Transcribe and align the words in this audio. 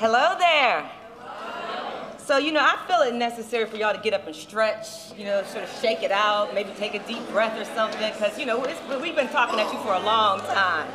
Hello 0.00 0.34
there. 0.38 0.90
So, 2.16 2.38
you 2.38 2.52
know, 2.52 2.62
I 2.62 2.78
feel 2.88 3.02
it 3.02 3.14
necessary 3.14 3.66
for 3.66 3.76
y'all 3.76 3.94
to 3.94 4.00
get 4.00 4.14
up 4.14 4.26
and 4.26 4.34
stretch, 4.34 4.86
you 5.14 5.26
know, 5.26 5.42
sort 5.42 5.62
of 5.62 5.70
shake 5.82 6.02
it 6.02 6.10
out, 6.10 6.54
maybe 6.54 6.70
take 6.78 6.94
a 6.94 7.00
deep 7.00 7.28
breath 7.28 7.54
or 7.60 7.66
something, 7.74 8.10
because, 8.14 8.38
you 8.38 8.46
know, 8.46 8.58
we've 8.58 9.14
been 9.14 9.28
talking 9.28 9.60
at 9.60 9.70
you 9.70 9.78
for 9.80 9.92
a 9.92 10.00
long 10.00 10.40
time. 10.40 10.90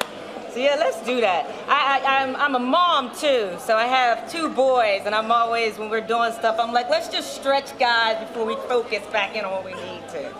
So, 0.49 0.57
yeah, 0.57 0.75
let's 0.79 0.99
do 1.05 1.21
that. 1.21 1.45
I, 1.67 2.33
I'm 2.35 2.55
a 2.55 2.59
mom, 2.59 3.11
too, 3.15 3.55
so 3.59 3.77
I 3.77 3.85
have 3.85 4.27
two 4.31 4.49
boys, 4.49 5.03
and 5.05 5.13
I'm 5.13 5.31
always, 5.31 5.77
when 5.77 5.91
we're 5.91 6.01
doing 6.01 6.31
stuff, 6.31 6.55
I'm 6.59 6.73
like, 6.73 6.89
let's 6.89 7.07
just 7.07 7.35
stretch, 7.35 7.77
guys, 7.77 8.17
before 8.27 8.47
we 8.47 8.55
focus 8.67 9.05
back 9.11 9.35
in 9.35 9.45
on 9.45 9.51
what 9.51 9.65
we 9.65 9.75
need 9.75 10.01
to. 10.13 10.33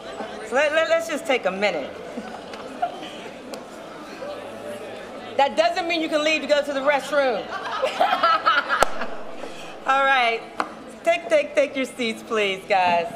So 0.49 0.55
let, 0.55 0.71
let, 0.71 0.89
let's 0.89 1.07
just 1.07 1.27
take 1.27 1.45
a 1.45 1.51
minute. 1.51 1.93
That 5.37 5.57
doesn't 5.57 5.87
mean 5.87 6.01
you 6.01 6.07
can 6.07 6.23
leave 6.23 6.41
to 6.41 6.47
go 6.47 6.63
to 6.63 6.73
the 6.73 6.79
restroom. 6.79 7.39
All 9.85 10.03
right. 10.03 10.41
Take, 11.03 11.29
take, 11.29 11.53
take 11.53 11.75
your 11.75 11.85
seats, 11.85 12.23
please, 12.23 12.63
guys. 12.69 13.11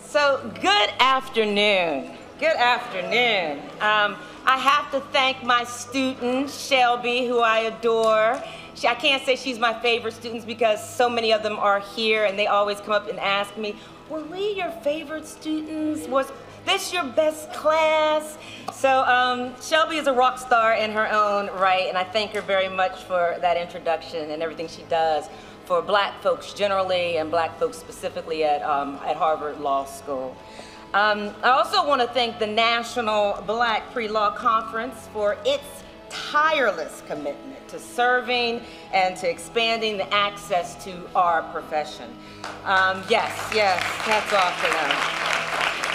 So, 0.00 0.50
good 0.60 0.90
afternoon. 1.00 2.16
Good 2.40 2.56
afternoon. 2.56 3.58
Um, 3.80 4.16
I 4.46 4.56
have 4.56 4.90
to 4.92 5.00
thank 5.12 5.42
my 5.42 5.64
student, 5.64 6.48
Shelby, 6.48 7.26
who 7.26 7.40
I 7.40 7.58
adore. 7.58 8.42
She, 8.74 8.88
I 8.88 8.94
can't 8.94 9.22
say 9.26 9.36
she's 9.36 9.58
my 9.58 9.78
favorite 9.82 10.14
students 10.14 10.46
because 10.46 10.82
so 10.88 11.10
many 11.10 11.32
of 11.32 11.42
them 11.42 11.58
are 11.58 11.80
here 11.80 12.24
and 12.24 12.38
they 12.38 12.46
always 12.46 12.80
come 12.80 12.92
up 12.92 13.08
and 13.08 13.20
ask 13.20 13.54
me, 13.58 13.76
were 14.08 14.22
we 14.22 14.54
your 14.54 14.70
favorite 14.70 15.26
students? 15.26 16.08
Was 16.08 16.32
this 16.64 16.92
your 16.92 17.04
best 17.04 17.52
class? 17.52 18.38
So 18.72 19.02
um, 19.04 19.54
Shelby 19.60 19.96
is 19.96 20.06
a 20.06 20.12
rock 20.12 20.38
star 20.38 20.74
in 20.74 20.90
her 20.92 21.10
own 21.10 21.46
right, 21.58 21.88
and 21.88 21.98
I 21.98 22.04
thank 22.04 22.32
her 22.32 22.40
very 22.40 22.68
much 22.68 23.04
for 23.04 23.36
that 23.40 23.56
introduction 23.56 24.30
and 24.30 24.42
everything 24.42 24.68
she 24.68 24.82
does 24.84 25.28
for 25.64 25.82
black 25.82 26.22
folks 26.22 26.54
generally 26.54 27.18
and 27.18 27.30
black 27.30 27.58
folks 27.58 27.76
specifically 27.76 28.44
at, 28.44 28.62
um, 28.62 28.98
at 29.04 29.16
Harvard 29.16 29.60
Law 29.60 29.84
School. 29.84 30.36
Um, 30.94 31.34
I 31.42 31.50
also 31.50 31.86
want 31.86 32.00
to 32.00 32.08
thank 32.08 32.38
the 32.38 32.46
National 32.46 33.42
Black 33.46 33.92
Pre-Law 33.92 34.30
Conference 34.30 35.08
for 35.12 35.36
its 35.44 35.64
tireless 36.08 37.02
commitment 37.06 37.68
to 37.68 37.78
serving 37.78 38.62
and 38.94 39.14
to 39.18 39.28
expanding 39.28 39.98
the 39.98 40.14
access 40.14 40.82
to 40.84 40.94
our 41.14 41.42
profession. 41.52 42.16
Um, 42.64 43.02
yes, 43.10 43.50
yes, 43.54 43.82
hats 43.82 44.32
off 44.32 44.56
to 44.64 44.70
them. 44.72 45.87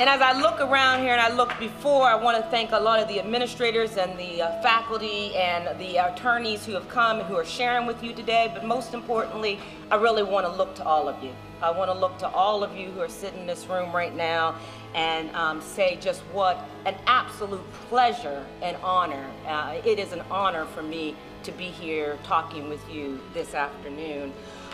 And 0.00 0.08
as 0.08 0.22
I 0.22 0.32
look 0.32 0.62
around 0.62 1.02
here 1.02 1.12
and 1.12 1.20
I 1.20 1.28
look 1.28 1.52
before, 1.58 2.04
I 2.04 2.14
want 2.14 2.42
to 2.42 2.50
thank 2.50 2.72
a 2.72 2.80
lot 2.80 3.00
of 3.00 3.08
the 3.08 3.20
administrators 3.20 3.98
and 3.98 4.18
the 4.18 4.40
uh, 4.40 4.62
faculty 4.62 5.36
and 5.36 5.78
the 5.78 5.98
attorneys 5.98 6.64
who 6.64 6.72
have 6.72 6.88
come 6.88 7.18
and 7.18 7.28
who 7.28 7.36
are 7.36 7.44
sharing 7.44 7.86
with 7.86 8.02
you 8.02 8.14
today. 8.14 8.50
But 8.50 8.64
most 8.64 8.94
importantly, 8.94 9.60
I 9.90 9.96
really 9.96 10.22
want 10.22 10.46
to 10.46 10.52
look 10.52 10.74
to 10.76 10.84
all 10.84 11.06
of 11.06 11.22
you. 11.22 11.34
I 11.60 11.70
want 11.70 11.90
to 11.90 11.98
look 11.98 12.16
to 12.20 12.28
all 12.28 12.64
of 12.64 12.74
you 12.74 12.90
who 12.92 13.02
are 13.02 13.10
sitting 13.10 13.40
in 13.40 13.46
this 13.46 13.66
room 13.66 13.94
right 13.94 14.16
now 14.16 14.58
and 14.94 15.36
um, 15.36 15.60
say 15.60 15.98
just 16.00 16.22
what 16.32 16.64
an 16.86 16.96
absolute 17.04 17.70
pleasure 17.90 18.46
and 18.62 18.78
honor. 18.78 19.26
Uh, 19.46 19.82
it 19.84 19.98
is 19.98 20.12
an 20.12 20.22
honor 20.30 20.64
for 20.64 20.82
me 20.82 21.14
to 21.42 21.52
be 21.52 21.64
here 21.64 22.18
talking 22.24 22.70
with 22.70 22.80
you 22.90 23.20
this 23.34 23.52
afternoon. 23.52 24.32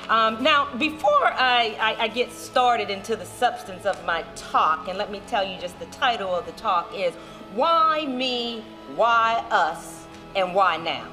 Um, 0.08 0.40
now, 0.40 0.72
before 0.76 1.26
I, 1.26 1.76
I, 1.80 2.04
I, 2.04 2.08
get 2.08 2.30
started 2.30 2.90
into 2.90 3.16
the 3.16 3.24
substance 3.24 3.84
of 3.86 4.04
my 4.04 4.22
talk, 4.36 4.86
and 4.86 4.96
let 4.96 5.10
me 5.10 5.20
tell 5.26 5.44
you 5.44 5.58
just 5.58 5.76
the 5.80 5.86
title 5.86 6.32
of 6.32 6.46
the 6.46 6.52
talk 6.52 6.92
is 6.94 7.12
Why 7.54 8.06
Me, 8.06 8.62
Why 8.94 9.44
Us, 9.50 10.06
and 10.36 10.54
Why 10.54 10.76
Now? 10.76 11.08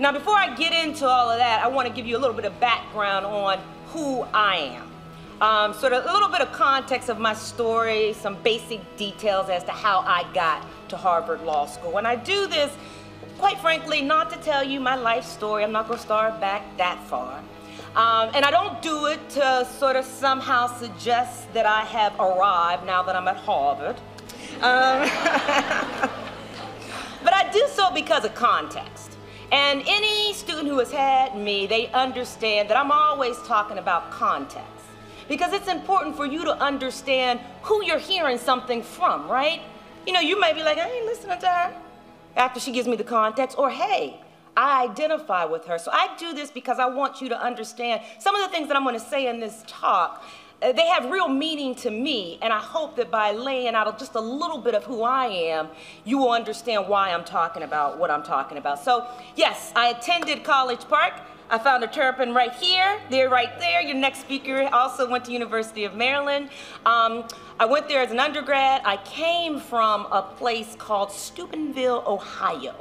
Now, 0.00 0.10
before 0.10 0.34
I 0.34 0.52
get 0.56 0.72
into 0.72 1.06
all 1.06 1.30
of 1.30 1.38
that, 1.38 1.62
I 1.62 1.68
want 1.68 1.86
to 1.86 1.94
give 1.94 2.08
you 2.08 2.16
a 2.16 2.18
little 2.18 2.34
bit 2.34 2.44
of 2.44 2.58
background 2.58 3.24
on 3.24 3.60
who 3.86 4.22
I 4.34 4.56
am. 4.56 4.90
Um, 5.40 5.72
sort 5.72 5.92
of 5.92 6.06
a 6.06 6.12
little 6.12 6.28
bit 6.28 6.40
of 6.40 6.50
context 6.50 7.08
of 7.08 7.20
my 7.20 7.34
story, 7.34 8.14
some 8.14 8.34
basic 8.42 8.96
details 8.96 9.48
as 9.48 9.62
to 9.62 9.70
how 9.70 10.00
I 10.00 10.28
got 10.34 10.66
to 10.88 10.96
Harvard 10.96 11.42
Law 11.42 11.66
School. 11.66 11.98
And 11.98 12.06
I 12.06 12.16
do 12.16 12.48
this, 12.48 12.76
quite 13.38 13.60
frankly, 13.60 14.02
not 14.02 14.30
to 14.30 14.36
tell 14.40 14.64
you 14.64 14.80
my 14.80 14.96
life 14.96 15.24
story. 15.24 15.62
I'm 15.62 15.72
not 15.72 15.86
going 15.86 15.98
to 15.98 16.04
start 16.04 16.40
back 16.40 16.64
that 16.78 17.00
far. 17.04 17.42
Um, 17.96 18.30
and 18.34 18.44
I 18.44 18.50
don't 18.50 18.82
do 18.82 19.06
it 19.06 19.30
to 19.30 19.66
sort 19.78 19.96
of 19.96 20.04
somehow 20.04 20.66
suggest 20.66 21.50
that 21.54 21.64
I 21.64 21.80
have 21.80 22.14
arrived 22.20 22.84
now 22.84 23.02
that 23.02 23.16
I'm 23.16 23.26
at 23.26 23.38
Harvard. 23.38 23.96
Um, 24.56 24.60
but 27.24 27.32
I 27.32 27.48
do 27.50 27.66
so 27.70 27.90
because 27.94 28.26
of 28.26 28.34
context. 28.34 29.16
And 29.50 29.82
any 29.86 30.34
student 30.34 30.68
who 30.68 30.78
has 30.78 30.92
had 30.92 31.38
me, 31.38 31.66
they 31.66 31.88
understand 31.92 32.68
that 32.68 32.76
I'm 32.76 32.92
always 32.92 33.38
talking 33.44 33.78
about 33.78 34.10
context. 34.10 34.66
Because 35.26 35.54
it's 35.54 35.68
important 35.68 36.16
for 36.16 36.26
you 36.26 36.44
to 36.44 36.52
understand 36.62 37.40
who 37.62 37.82
you're 37.82 37.98
hearing 37.98 38.36
something 38.36 38.82
from, 38.82 39.26
right? 39.26 39.62
You 40.06 40.12
know, 40.12 40.20
you 40.20 40.38
may 40.38 40.52
be 40.52 40.62
like, 40.62 40.76
I 40.76 40.86
ain't 40.86 41.06
listening 41.06 41.38
to 41.40 41.48
her 41.48 41.74
after 42.36 42.60
she 42.60 42.72
gives 42.72 42.86
me 42.86 42.96
the 42.96 43.04
context, 43.04 43.58
or 43.58 43.70
hey, 43.70 44.20
I 44.56 44.84
identify 44.84 45.44
with 45.44 45.66
her. 45.66 45.78
So 45.78 45.90
I 45.92 46.14
do 46.18 46.32
this 46.32 46.50
because 46.50 46.78
I 46.78 46.86
want 46.86 47.20
you 47.20 47.28
to 47.28 47.40
understand 47.40 48.02
some 48.18 48.34
of 48.34 48.42
the 48.42 48.48
things 48.48 48.68
that 48.68 48.76
I'm 48.76 48.84
going 48.84 48.98
to 48.98 49.04
say 49.04 49.26
in 49.28 49.40
this 49.40 49.62
talk. 49.66 50.24
Uh, 50.62 50.72
they 50.72 50.86
have 50.86 51.10
real 51.10 51.28
meaning 51.28 51.74
to 51.74 51.90
me, 51.90 52.38
and 52.40 52.50
I 52.50 52.58
hope 52.58 52.96
that 52.96 53.10
by 53.10 53.32
laying 53.32 53.74
out 53.74 53.98
just 53.98 54.14
a 54.14 54.20
little 54.20 54.56
bit 54.56 54.74
of 54.74 54.84
who 54.84 55.02
I 55.02 55.26
am, 55.26 55.68
you 56.04 56.16
will 56.16 56.30
understand 56.30 56.88
why 56.88 57.10
I'm 57.10 57.24
talking 57.24 57.62
about 57.62 57.98
what 57.98 58.10
I'm 58.10 58.22
talking 58.22 58.56
about. 58.56 58.82
So, 58.82 59.06
yes, 59.34 59.70
I 59.76 59.88
attended 59.88 60.44
College 60.44 60.88
Park. 60.88 61.12
I 61.50 61.58
found 61.58 61.84
a 61.84 61.86
Terrapin 61.86 62.32
right 62.32 62.52
here, 62.54 62.98
there, 63.10 63.28
right 63.28 63.56
there. 63.60 63.82
Your 63.82 63.96
next 63.96 64.20
speaker 64.20 64.68
also 64.72 65.08
went 65.08 65.26
to 65.26 65.32
University 65.32 65.84
of 65.84 65.94
Maryland. 65.94 66.48
Um, 66.86 67.28
I 67.60 67.66
went 67.66 67.86
there 67.86 68.00
as 68.00 68.10
an 68.10 68.18
undergrad. 68.18 68.80
I 68.84 68.96
came 69.04 69.60
from 69.60 70.06
a 70.06 70.22
place 70.22 70.74
called 70.76 71.12
Steubenville, 71.12 72.02
Ohio. 72.06 72.74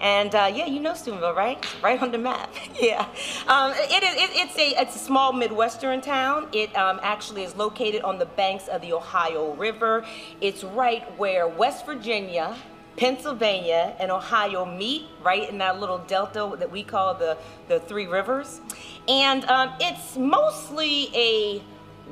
And 0.00 0.34
uh, 0.34 0.52
yeah, 0.54 0.66
you 0.66 0.80
know 0.80 0.94
Steubenville, 0.94 1.34
right? 1.34 1.64
Right 1.82 2.00
on 2.00 2.12
the 2.12 2.18
map. 2.18 2.52
yeah. 2.80 3.06
Um, 3.46 3.72
it 3.72 4.02
is, 4.02 4.14
it, 4.14 4.30
it's, 4.34 4.58
a, 4.58 4.80
it's 4.80 4.96
a 4.96 4.98
small 4.98 5.32
Midwestern 5.32 6.00
town. 6.00 6.48
It 6.52 6.76
um, 6.76 7.00
actually 7.02 7.44
is 7.44 7.54
located 7.56 8.02
on 8.02 8.18
the 8.18 8.26
banks 8.26 8.68
of 8.68 8.80
the 8.82 8.92
Ohio 8.92 9.54
River. 9.54 10.04
It's 10.40 10.64
right 10.64 11.02
where 11.18 11.48
West 11.48 11.86
Virginia, 11.86 12.56
Pennsylvania, 12.96 13.96
and 13.98 14.10
Ohio 14.10 14.64
meet, 14.64 15.06
right 15.22 15.48
in 15.48 15.58
that 15.58 15.80
little 15.80 15.98
delta 15.98 16.54
that 16.58 16.70
we 16.70 16.82
call 16.82 17.14
the, 17.14 17.36
the 17.68 17.80
Three 17.80 18.06
Rivers. 18.06 18.60
And 19.08 19.44
um, 19.46 19.72
it's 19.80 20.16
mostly 20.16 21.10
a 21.14 21.62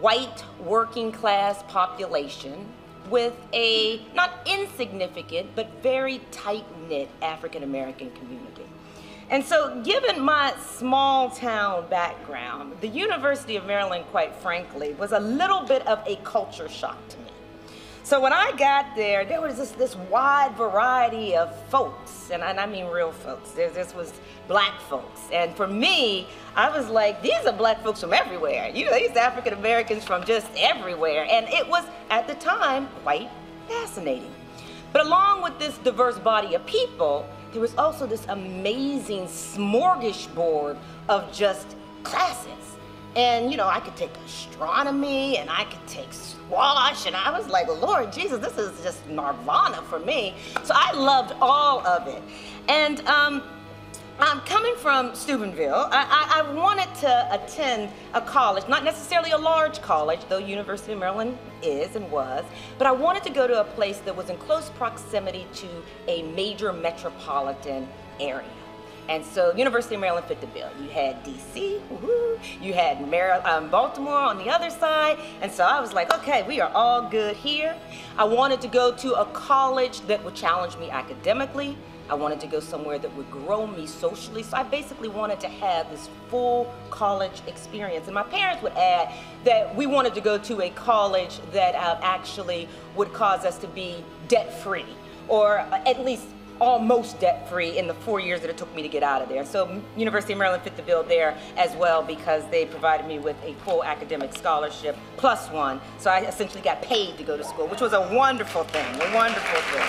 white 0.00 0.44
working 0.60 1.12
class 1.12 1.62
population 1.68 2.66
with 3.12 3.34
a 3.52 4.00
not 4.14 4.30
insignificant 4.46 5.54
but 5.54 5.70
very 5.82 6.20
tight 6.30 6.64
knit 6.88 7.10
African 7.20 7.62
American 7.62 8.10
community. 8.12 8.64
And 9.30 9.44
so, 9.44 9.80
given 9.82 10.20
my 10.20 10.54
small 10.58 11.30
town 11.30 11.88
background, 11.88 12.74
the 12.80 12.88
University 12.88 13.56
of 13.56 13.64
Maryland, 13.66 14.04
quite 14.10 14.34
frankly, 14.36 14.94
was 14.94 15.12
a 15.12 15.20
little 15.20 15.62
bit 15.62 15.86
of 15.86 16.02
a 16.06 16.16
culture 16.16 16.68
shock 16.68 16.98
to 17.10 17.18
me. 17.18 17.31
So 18.04 18.20
when 18.20 18.32
I 18.32 18.52
got 18.56 18.96
there, 18.96 19.24
there 19.24 19.40
was 19.40 19.72
this, 19.74 19.94
wide 20.10 20.56
variety 20.56 21.36
of 21.36 21.54
folks, 21.68 22.30
and 22.32 22.42
I, 22.42 22.50
and 22.50 22.58
I 22.58 22.66
mean 22.66 22.86
real 22.86 23.12
folks. 23.12 23.52
There, 23.52 23.70
this 23.70 23.94
was 23.94 24.12
black 24.48 24.80
folks. 24.80 25.20
And 25.32 25.54
for 25.54 25.68
me, 25.68 26.26
I 26.56 26.68
was 26.68 26.88
like, 26.88 27.22
these 27.22 27.46
are 27.46 27.52
black 27.52 27.80
folks 27.82 28.00
from 28.00 28.12
everywhere. 28.12 28.70
You 28.74 28.86
know, 28.86 28.98
these 28.98 29.16
African 29.16 29.54
Americans 29.54 30.04
from 30.04 30.24
just 30.24 30.48
everywhere. 30.56 31.26
And 31.30 31.48
it 31.48 31.66
was, 31.68 31.84
at 32.10 32.26
the 32.26 32.34
time, 32.34 32.88
quite 33.02 33.30
fascinating. 33.68 34.32
But 34.92 35.06
along 35.06 35.42
with 35.42 35.58
this 35.60 35.78
diverse 35.78 36.18
body 36.18 36.54
of 36.54 36.66
people, 36.66 37.26
there 37.52 37.60
was 37.60 37.74
also 37.76 38.06
this 38.06 38.26
amazing 38.28 39.26
smorgasbord 39.26 40.76
of 41.08 41.32
just 41.32 41.76
classes. 42.02 42.61
And, 43.14 43.50
you 43.50 43.56
know, 43.56 43.68
I 43.68 43.80
could 43.80 43.96
take 43.96 44.10
astronomy 44.24 45.36
and 45.36 45.50
I 45.50 45.64
could 45.64 45.86
take 45.86 46.12
squash. 46.12 47.06
And 47.06 47.14
I 47.14 47.36
was 47.36 47.46
like, 47.48 47.68
Lord 47.68 48.12
Jesus, 48.12 48.38
this 48.38 48.56
is 48.58 48.82
just 48.82 49.06
nirvana 49.08 49.82
for 49.82 49.98
me. 49.98 50.34
So 50.64 50.74
I 50.74 50.92
loved 50.92 51.34
all 51.40 51.86
of 51.86 52.08
it. 52.08 52.22
And 52.68 53.06
um, 53.06 53.42
I'm 54.18 54.40
coming 54.42 54.76
from 54.76 55.14
Steubenville. 55.14 55.88
I, 55.90 56.06
I, 56.08 56.40
I, 56.40 56.54
wanted 56.54 56.94
to 57.00 57.28
attend 57.32 57.90
a 58.14 58.20
college, 58.20 58.68
not 58.68 58.84
necessarily 58.84 59.32
a 59.32 59.38
large 59.38 59.80
college, 59.82 60.20
though 60.28 60.38
University 60.38 60.92
of 60.92 61.00
Maryland 61.00 61.36
is 61.62 61.96
and 61.96 62.08
was, 62.10 62.44
but 62.78 62.86
I 62.86 62.92
wanted 62.92 63.24
to 63.24 63.30
go 63.30 63.46
to 63.48 63.60
a 63.60 63.64
place 63.64 63.98
that 64.00 64.14
was 64.14 64.30
in 64.30 64.36
close 64.36 64.70
proximity 64.70 65.46
to 65.54 65.66
a 66.06 66.22
major 66.34 66.72
metropolitan 66.72 67.88
area. 68.20 68.46
And 69.08 69.24
so 69.24 69.54
University 69.54 69.96
of 69.96 70.00
Maryland 70.00 70.26
fit 70.26 70.40
the 70.40 70.46
bill. 70.48 70.70
You 70.80 70.88
had 70.88 71.24
DC, 71.24 71.80
you 72.60 72.72
had 72.72 73.08
Maryland, 73.08 73.46
um, 73.46 73.68
Baltimore 73.68 74.16
on 74.16 74.38
the 74.38 74.48
other 74.48 74.70
side. 74.70 75.18
And 75.40 75.50
so 75.50 75.64
I 75.64 75.80
was 75.80 75.92
like, 75.92 76.12
okay, 76.14 76.42
we 76.44 76.60
are 76.60 76.70
all 76.74 77.08
good 77.08 77.36
here. 77.36 77.76
I 78.16 78.24
wanted 78.24 78.60
to 78.62 78.68
go 78.68 78.94
to 78.96 79.14
a 79.14 79.26
college 79.26 80.00
that 80.02 80.24
would 80.24 80.34
challenge 80.34 80.76
me 80.76 80.90
academically. 80.90 81.76
I 82.08 82.14
wanted 82.14 82.40
to 82.40 82.46
go 82.46 82.60
somewhere 82.60 82.98
that 82.98 83.14
would 83.16 83.30
grow 83.30 83.66
me 83.66 83.86
socially. 83.86 84.42
So 84.42 84.56
I 84.56 84.64
basically 84.64 85.08
wanted 85.08 85.40
to 85.40 85.48
have 85.48 85.90
this 85.90 86.08
full 86.28 86.72
college 86.90 87.42
experience. 87.46 88.06
And 88.06 88.14
my 88.14 88.24
parents 88.24 88.62
would 88.62 88.72
add 88.72 89.14
that 89.44 89.74
we 89.74 89.86
wanted 89.86 90.14
to 90.14 90.20
go 90.20 90.36
to 90.38 90.62
a 90.62 90.70
college 90.70 91.40
that 91.52 91.74
uh, 91.74 91.98
actually 92.02 92.68
would 92.96 93.12
cause 93.12 93.44
us 93.44 93.58
to 93.58 93.68
be 93.68 94.04
debt 94.28 94.52
free 94.62 94.86
or 95.28 95.58
at 95.58 96.04
least 96.04 96.26
almost 96.62 97.18
debt 97.18 97.48
free 97.48 97.76
in 97.76 97.88
the 97.88 97.94
four 97.94 98.20
years 98.20 98.40
that 98.40 98.48
it 98.48 98.56
took 98.56 98.72
me 98.72 98.82
to 98.82 98.88
get 98.88 99.02
out 99.02 99.20
of 99.20 99.28
there. 99.28 99.44
So 99.44 99.82
University 99.96 100.32
of 100.32 100.38
Maryland 100.38 100.62
fit 100.62 100.76
the 100.76 100.82
bill 100.82 101.02
there 101.02 101.36
as 101.56 101.74
well 101.74 102.04
because 102.04 102.48
they 102.50 102.66
provided 102.66 103.04
me 103.04 103.18
with 103.18 103.36
a 103.42 103.54
full 103.64 103.82
academic 103.82 104.32
scholarship 104.32 104.96
plus 105.16 105.50
one. 105.50 105.80
So 105.98 106.08
I 106.08 106.20
essentially 106.20 106.62
got 106.62 106.80
paid 106.80 107.18
to 107.18 107.24
go 107.24 107.36
to 107.36 107.42
school, 107.42 107.66
which 107.66 107.80
was 107.80 107.94
a 107.94 108.00
wonderful 108.14 108.62
thing, 108.62 108.86
a 108.94 109.12
wonderful 109.12 109.60
thing. 109.72 109.88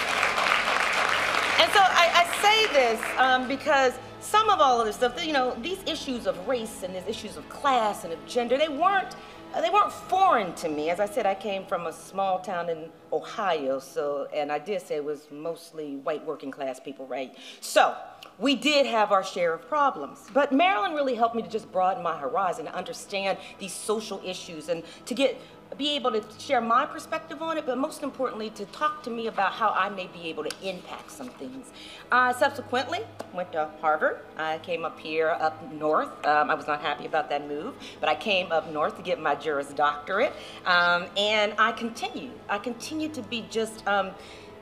And 1.62 1.72
so 1.72 1.80
I, 1.80 2.10
I 2.16 2.42
say 2.42 2.74
this 2.74 3.02
um, 3.20 3.48
because 3.48 3.94
some 4.20 4.50
of 4.50 4.60
all 4.60 4.80
of 4.80 4.88
this 4.88 4.96
stuff, 4.96 5.24
you 5.24 5.32
know, 5.32 5.56
these 5.62 5.80
issues 5.86 6.26
of 6.26 6.48
race 6.48 6.82
and 6.82 6.96
these 6.96 7.08
issues 7.08 7.38
of 7.38 7.48
class 7.50 8.04
and 8.04 8.12
of 8.12 8.26
gender, 8.26 8.58
they 8.58 8.68
weren't 8.68 9.16
Uh, 9.54 9.62
they 9.62 9.70
weren't 9.70 9.92
foreign 9.92 10.52
to 10.56 10.68
me. 10.68 10.90
As 10.90 11.00
I 11.00 11.06
said, 11.06 11.28
I 11.28 11.36
came 11.36 11.64
from 11.66 11.86
a 11.86 11.94
small 11.94 12.40
town 12.40 12.70
in 12.70 12.90
Ohio, 13.12 13.78
so, 13.78 14.28
and 14.34 14.52
I 14.52 14.58
did 14.58 14.82
say 14.82 14.96
it 14.96 15.06
was 15.06 15.28
mostly 15.30 15.98
white 15.98 16.26
working 16.26 16.50
class 16.50 16.80
people, 16.80 17.06
right? 17.06 17.36
So, 17.62 17.96
we 18.40 18.56
did 18.56 18.88
have 18.88 19.12
our 19.12 19.24
share 19.24 19.54
of 19.54 19.68
problems. 19.70 20.28
But 20.34 20.52
Maryland 20.52 20.96
really 20.96 21.14
helped 21.14 21.36
me 21.36 21.44
to 21.44 21.50
just 21.50 21.72
broaden 21.72 22.02
my 22.02 22.18
horizon, 22.18 22.66
to 22.66 22.74
understand 22.74 23.38
these 23.60 23.74
social 23.74 24.20
issues, 24.26 24.70
and 24.70 24.82
to 25.06 25.14
get 25.14 25.40
be 25.78 25.96
able 25.96 26.12
to 26.12 26.24
share 26.40 26.62
my 26.62 26.86
perspective 26.86 27.42
on 27.42 27.58
it, 27.58 27.66
but 27.66 27.78
most 27.78 28.04
importantly, 28.04 28.50
to 28.52 28.66
talk 28.68 29.04
to 29.04 29.10
me 29.10 29.28
about 29.28 29.54
how 29.54 29.70
I 29.70 29.90
may 29.90 30.08
be 30.08 30.30
able 30.30 30.44
to 30.44 30.56
impact 30.68 31.12
some 31.12 31.30
things. 31.30 31.72
I 32.12 32.34
subsequently 32.34 33.00
went 33.34 33.52
to 33.54 33.70
Harvard. 33.82 34.20
I 34.38 34.60
came 34.60 34.86
up 34.86 35.00
here 35.00 35.30
up 35.30 35.72
north. 35.74 36.10
Um, 36.26 36.50
I 36.50 36.54
was 36.54 36.68
not 36.68 36.82
happy 36.82 37.06
about 37.06 37.30
that 37.30 37.48
move, 37.48 37.74
but 38.00 38.10
I 38.10 38.16
came 38.16 38.52
up 38.52 38.72
north 38.72 38.96
to 38.98 39.02
get 39.02 39.20
my 39.20 39.36
Juris 39.36 39.70
Doctorate, 39.70 40.34
um, 40.66 41.06
and 41.18 41.54
I 41.58 41.72
continued. 41.72 42.34
I 42.50 42.58
continued 42.58 43.14
to 43.16 43.22
be 43.24 43.46
just 43.50 43.86
um, 43.88 44.12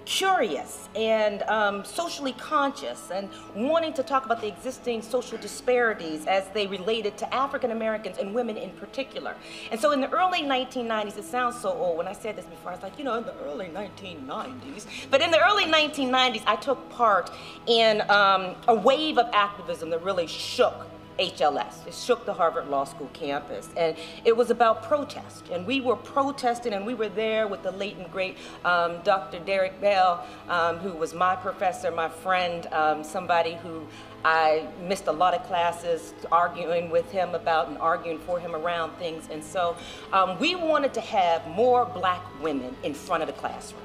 curious 0.05 0.89
and 0.95 1.43
um, 1.43 1.85
socially 1.85 2.33
conscious 2.33 3.11
and 3.11 3.29
wanting 3.55 3.93
to 3.93 4.03
talk 4.03 4.25
about 4.25 4.41
the 4.41 4.47
existing 4.47 5.01
social 5.01 5.37
disparities 5.37 6.25
as 6.27 6.47
they 6.53 6.67
related 6.67 7.17
to 7.17 7.33
African 7.33 7.71
Americans 7.71 8.17
and 8.17 8.33
women 8.33 8.57
in 8.57 8.71
particular. 8.71 9.35
And 9.71 9.79
so 9.79 9.91
in 9.91 10.01
the 10.01 10.09
early 10.11 10.41
1990s, 10.41 11.17
it 11.17 11.23
sounds 11.23 11.59
so 11.59 11.69
old. 11.71 11.97
When 11.97 12.07
I 12.07 12.13
said 12.13 12.35
this 12.35 12.45
before, 12.45 12.71
I 12.71 12.75
was 12.75 12.83
like, 12.83 12.97
you 12.97 13.03
know, 13.03 13.15
in 13.15 13.23
the 13.23 13.35
early 13.43 13.67
1990s. 13.67 14.85
But 15.09 15.21
in 15.21 15.31
the 15.31 15.39
early 15.39 15.65
1990s, 15.65 16.43
I 16.45 16.55
took 16.55 16.89
part 16.89 17.31
in 17.67 18.01
um, 18.09 18.55
a 18.67 18.75
wave 18.75 19.17
of 19.17 19.29
activism 19.33 19.89
that 19.91 20.03
really 20.03 20.27
shook 20.27 20.87
HLS. 21.21 21.85
It 21.87 21.93
shook 21.93 22.25
the 22.25 22.33
Harvard 22.33 22.67
Law 22.67 22.83
School 22.83 23.09
campus. 23.13 23.69
And 23.77 23.95
it 24.25 24.35
was 24.35 24.49
about 24.49 24.81
protest. 24.81 25.49
And 25.51 25.67
we 25.67 25.79
were 25.79 25.95
protesting, 25.95 26.73
and 26.73 26.83
we 26.83 26.95
were 26.95 27.09
there 27.09 27.47
with 27.47 27.61
the 27.61 27.71
late 27.71 27.95
and 27.97 28.11
great 28.11 28.37
um, 28.65 29.01
Dr. 29.03 29.39
Derrick 29.39 29.79
Bell, 29.79 30.25
um, 30.49 30.77
who 30.77 30.93
was 30.93 31.13
my 31.13 31.35
professor, 31.35 31.91
my 31.91 32.09
friend, 32.09 32.65
um, 32.71 33.03
somebody 33.03 33.53
who 33.61 33.85
I 34.25 34.67
missed 34.81 35.07
a 35.07 35.11
lot 35.11 35.35
of 35.35 35.43
classes 35.43 36.13
arguing 36.31 36.89
with 36.89 37.11
him 37.11 37.35
about 37.35 37.67
and 37.67 37.77
arguing 37.77 38.19
for 38.19 38.39
him 38.39 38.55
around 38.55 38.91
things. 38.97 39.27
And 39.31 39.43
so 39.43 39.77
um, 40.11 40.39
we 40.39 40.55
wanted 40.55 40.93
to 40.95 41.01
have 41.01 41.47
more 41.47 41.85
black 41.85 42.23
women 42.41 42.75
in 42.83 42.95
front 42.95 43.21
of 43.21 43.27
the 43.27 43.33
classroom. 43.33 43.81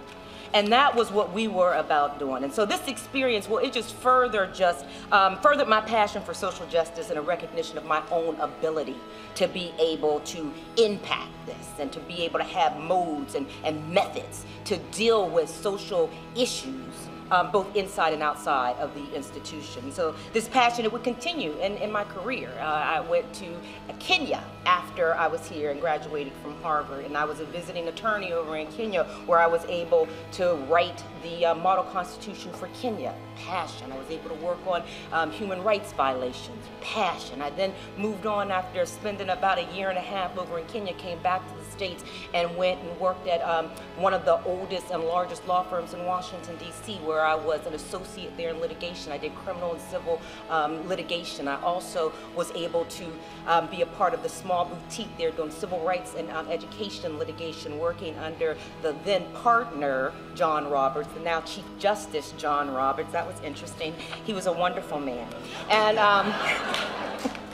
And 0.57 0.73
that 0.73 0.97
was 0.97 1.13
what 1.13 1.35
we 1.35 1.49
were 1.49 1.75
about 1.75 2.19
doing. 2.19 2.43
And 2.43 2.51
so 2.51 2.65
this 2.65 2.89
experience, 2.89 3.47
well, 3.47 3.63
it 3.63 3.75
just 3.75 3.95
further 3.97 4.51
just 4.55 4.87
um, 5.13 5.39
furthered 5.41 5.69
my 5.69 5.83
passion 5.83 6.23
for 6.23 6.33
social 6.33 6.67
justice 6.69 7.11
and 7.11 7.19
a 7.19 7.21
recognition 7.21 7.77
of 7.77 7.85
my 7.85 8.03
own 8.11 8.41
ability 8.41 8.97
to 9.35 9.49
be 9.49 9.75
able 9.79 10.21
to 10.21 10.51
impact 10.79 11.29
this 11.45 11.73
and 11.79 11.93
to 11.93 12.01
be 12.01 12.23
able 12.23 12.39
to 12.39 12.45
have 12.47 12.79
modes 12.79 13.35
and, 13.35 13.47
and 13.65 13.87
methods 13.93 14.47
to 14.65 14.79
deal 14.93 15.29
with 15.29 15.51
social 15.51 16.09
issues 16.35 17.11
um, 17.31 17.51
both 17.51 17.75
inside 17.77 18.13
and 18.13 18.23
outside 18.23 18.77
of 18.77 18.95
the 18.95 19.15
institution. 19.15 19.93
So 19.93 20.15
this 20.33 20.49
passion, 20.49 20.85
it 20.85 20.93
would 20.93 21.05
continue 21.05 21.53
in, 21.59 21.77
in 21.79 21.91
my 21.91 22.05
career. 22.05 22.51
Uh, 22.59 22.65
I 22.65 23.01
went 23.01 23.33
to 23.35 23.57
Kenya 23.99 24.43
after 24.65 25.15
I 25.15 25.27
was 25.27 25.49
here 25.49 25.71
and 25.71 25.81
graduated 25.81 26.33
from 26.43 26.61
Harvard, 26.63 27.05
and 27.05 27.17
I 27.17 27.25
was 27.25 27.41
a 27.41 27.45
visiting 27.47 27.89
attorney 27.89 28.33
over 28.33 28.57
in 28.57 28.67
Kenya 28.69 29.05
where 29.27 29.39
I 29.39 29.47
was 29.47 29.65
able 29.67 30.09
to 30.33 30.55
write 30.69 31.03
the 31.23 31.47
uh, 31.47 31.55
model 31.55 31.85
constitution 31.85 32.53
for 32.53 32.69
Kenya. 32.69 33.15
Passion. 33.37 33.93
I 33.93 33.99
was 33.99 34.11
able 34.11 34.31
to 34.31 34.37
work 34.37 34.59
on 34.67 34.83
um, 35.13 35.31
human 35.31 35.63
rights 35.63 35.93
violations. 35.93 36.65
Passion. 36.81 37.43
I 37.43 37.51
then 37.51 37.75
moved 37.99 38.27
on 38.27 38.51
after 38.51 38.85
spending 38.87 39.29
about 39.29 39.59
a 39.59 39.75
year 39.75 39.91
and 39.91 39.99
a 39.99 40.03
half 40.03 40.37
over 40.39 40.59
in 40.59 40.67
Kenya, 40.67 40.95
came 40.95 41.19
back 41.23 41.47
to 41.49 41.55
the 41.55 41.66
States 41.77 42.05
and 42.33 42.57
went 42.57 42.81
and 42.81 42.99
worked 42.99 43.27
at 43.29 43.43
um, 43.43 43.67
one 43.97 44.15
of 44.15 44.25
the 44.25 44.43
oldest 44.45 44.91
and 44.91 45.05
largest 45.05 45.47
law 45.47 45.63
firms 45.63 45.93
in 45.93 46.05
Washington, 46.05 46.57
D.C., 46.57 46.97
where 47.05 47.25
I 47.25 47.35
was 47.35 47.65
an 47.67 47.75
associate 47.75 48.37
there 48.37 48.51
in 48.51 48.61
litigation. 48.61 49.13
I 49.13 49.19
did 49.19 49.35
criminal 49.35 49.73
and 49.73 49.81
civil 49.81 50.21
um, 50.49 50.89
litigation. 50.89 51.49
I 51.49 51.61
also 51.61 52.13
was 52.35 52.51
able 52.53 52.87
to 52.87 53.07
um, 53.47 53.67
be 53.69 53.83
a 53.83 53.87
part 53.87 54.15
of 54.15 54.23
the 54.23 54.29
small 54.29 54.65
boutique 54.65 55.15
there 55.19 55.31
doing 55.31 55.51
civil 55.51 55.81
rights 55.81 56.15
and 56.17 56.31
um, 56.31 56.49
education 56.49 57.19
litigation, 57.19 57.79
working 57.79 58.17
under 58.19 58.57
the 58.83 58.97
then 59.05 59.25
partner, 59.35 60.13
John 60.35 60.71
Roberts, 60.71 61.09
the 61.13 61.21
now 61.21 61.43
Chief 61.43 61.65
Justice, 61.79 62.33
John 62.39 62.71
Roberts. 62.73 63.13
That 63.13 63.27
was 63.27 63.41
interesting. 63.43 63.95
He 64.25 64.33
was 64.33 64.47
a 64.47 64.53
wonderful 64.53 64.99
man. 64.99 65.29
And 65.71 65.99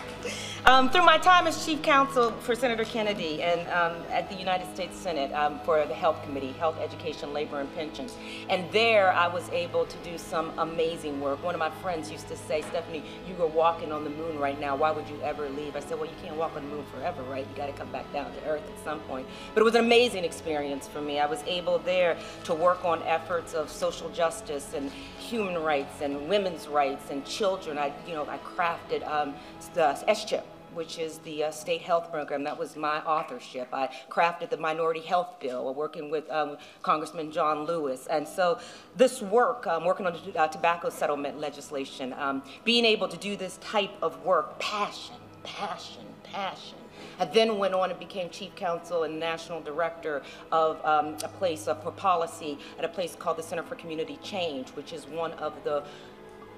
um, 0.65 0.89
through 0.91 1.05
my 1.05 1.19
time 1.19 1.49
as 1.49 1.67
chief 1.67 1.83
counsel 1.83 2.31
for 2.31 2.55
Senator 2.55 2.85
Kennedy 2.85 3.43
and 3.43 3.61
um, 3.69 4.01
at 4.11 4.31
the 4.31 4.37
United 4.37 4.73
States 4.73 4.97
Senate 4.97 5.33
um, 5.33 5.59
for 5.65 5.85
the 5.87 5.95
Health 5.95 6.23
Committee, 6.23 6.53
Health, 6.53 6.79
Education, 6.81 7.33
Labor, 7.33 7.61
and 7.61 7.75
Pensions. 7.75 8.15
And 8.49 8.71
there 8.71 9.13
I 9.13 9.27
was 9.27 9.49
able 9.51 9.87
to 9.87 9.97
do 9.99 10.17
some 10.17 10.53
amazing 10.59 11.21
work. 11.21 11.43
One 11.43 11.55
of 11.55 11.59
my 11.59 11.71
friends 11.83 12.13
used 12.13 12.29
to 12.29 12.37
say, 12.37 12.63
Stephanie, 12.63 13.03
you 13.27 13.43
are 13.43 13.49
walking 13.49 13.91
on 13.91 14.05
the 14.05 14.11
moon 14.11 14.39
right 14.39 14.59
now. 14.61 14.77
Why 14.77 14.93
would 14.93 15.09
you 15.09 15.21
ever 15.23 15.49
leave? 15.49 15.75
I 15.75 15.81
said, 15.81 15.99
well, 15.99 16.09
you 16.09 16.17
can't 16.23 16.37
walk 16.37 16.55
on 16.55 16.63
the 16.63 16.77
moon 16.77 16.85
forever, 16.95 17.23
right? 17.25 17.45
You 17.49 17.57
got 17.57 17.67
to 17.67 17.73
come 17.73 17.91
back 17.91 18.13
down 18.13 18.33
to 18.33 18.49
earth 18.49 18.63
at 18.63 18.85
some 18.85 19.01
point. 19.01 19.27
But 19.55 19.63
it 19.63 19.65
was 19.65 19.75
an 19.75 19.85
amazing 19.85 20.25
experience 20.25 20.87
for 20.87 21.01
me. 21.01 21.19
I 21.19 21.27
was 21.27 21.43
able 21.49 21.79
there 21.81 22.17
to 22.45 22.55
work 22.55 22.85
on 22.85 23.03
efforts 23.03 23.53
of 23.55 23.69
social 23.69 24.11
justice 24.11 24.75
and 24.75 24.93
human 25.19 25.61
rights 25.61 26.03
and 26.03 26.29
women's 26.29 26.69
rights 26.69 27.11
and 27.11 27.25
children. 27.25 27.79
I, 27.79 27.93
you 28.07 28.15
know, 28.15 28.29
I 28.29 28.39
crafted 28.39 29.07
um, 29.09 29.35
the 29.75 29.95
SCHIP, 30.07 30.45
which 30.75 30.99
is 30.99 31.19
the 31.19 31.45
uh, 31.45 31.51
state 31.51 31.83
health 31.83 32.11
program. 32.11 32.45
That 32.45 32.59
was 32.59 32.77
my 32.77 33.03
authorship. 33.03 33.69
I 33.73 33.89
crafted 34.11 34.51
the 34.51 34.57
minority 34.57 35.01
health 35.01 35.41
bill, 35.41 35.73
working 35.75 36.11
with 36.11 36.31
um, 36.31 36.57
Congressman 36.83 37.31
John 37.31 37.65
Lewis. 37.65 38.07
And 38.07 38.27
so 38.27 38.59
this 38.97 39.21
work, 39.23 39.67
um, 39.67 39.85
working 39.85 40.07
on 40.07 40.19
uh, 40.37 40.49
tobacco 40.49 40.91
settlement 40.91 41.39
legislation, 41.39 42.13
um, 42.15 42.43
being 42.65 42.85
able 42.85 43.09
to 43.09 43.17
do 43.17 43.37
this 43.37 43.59
type 43.59 43.93
of 44.03 44.25
work, 44.25 44.59
passion, 44.59 45.17
passion, 45.43 46.05
passion. 46.23 46.79
I 47.19 47.25
then 47.25 47.59
went 47.59 47.75
on 47.75 47.91
and 47.91 47.99
became 47.99 48.31
chief 48.31 48.55
counsel 48.55 49.05
and 49.05 49.19
national 49.19 49.61
director 49.61 50.23
of 50.51 50.85
um, 50.85 51.17
a 51.23 51.29
place 51.29 51.69
uh, 51.69 51.75
for 51.75 51.91
policy 51.93 52.59
at 52.79 52.85
a 52.85 52.89
place 52.89 53.15
called 53.17 53.37
the 53.37 53.43
Center 53.43 53.63
for 53.63 53.75
Community 53.75 54.19
Change, 54.23 54.71
which 54.71 54.93
is 54.93 55.07
one 55.07 55.33
of 55.33 55.53
the 55.65 55.85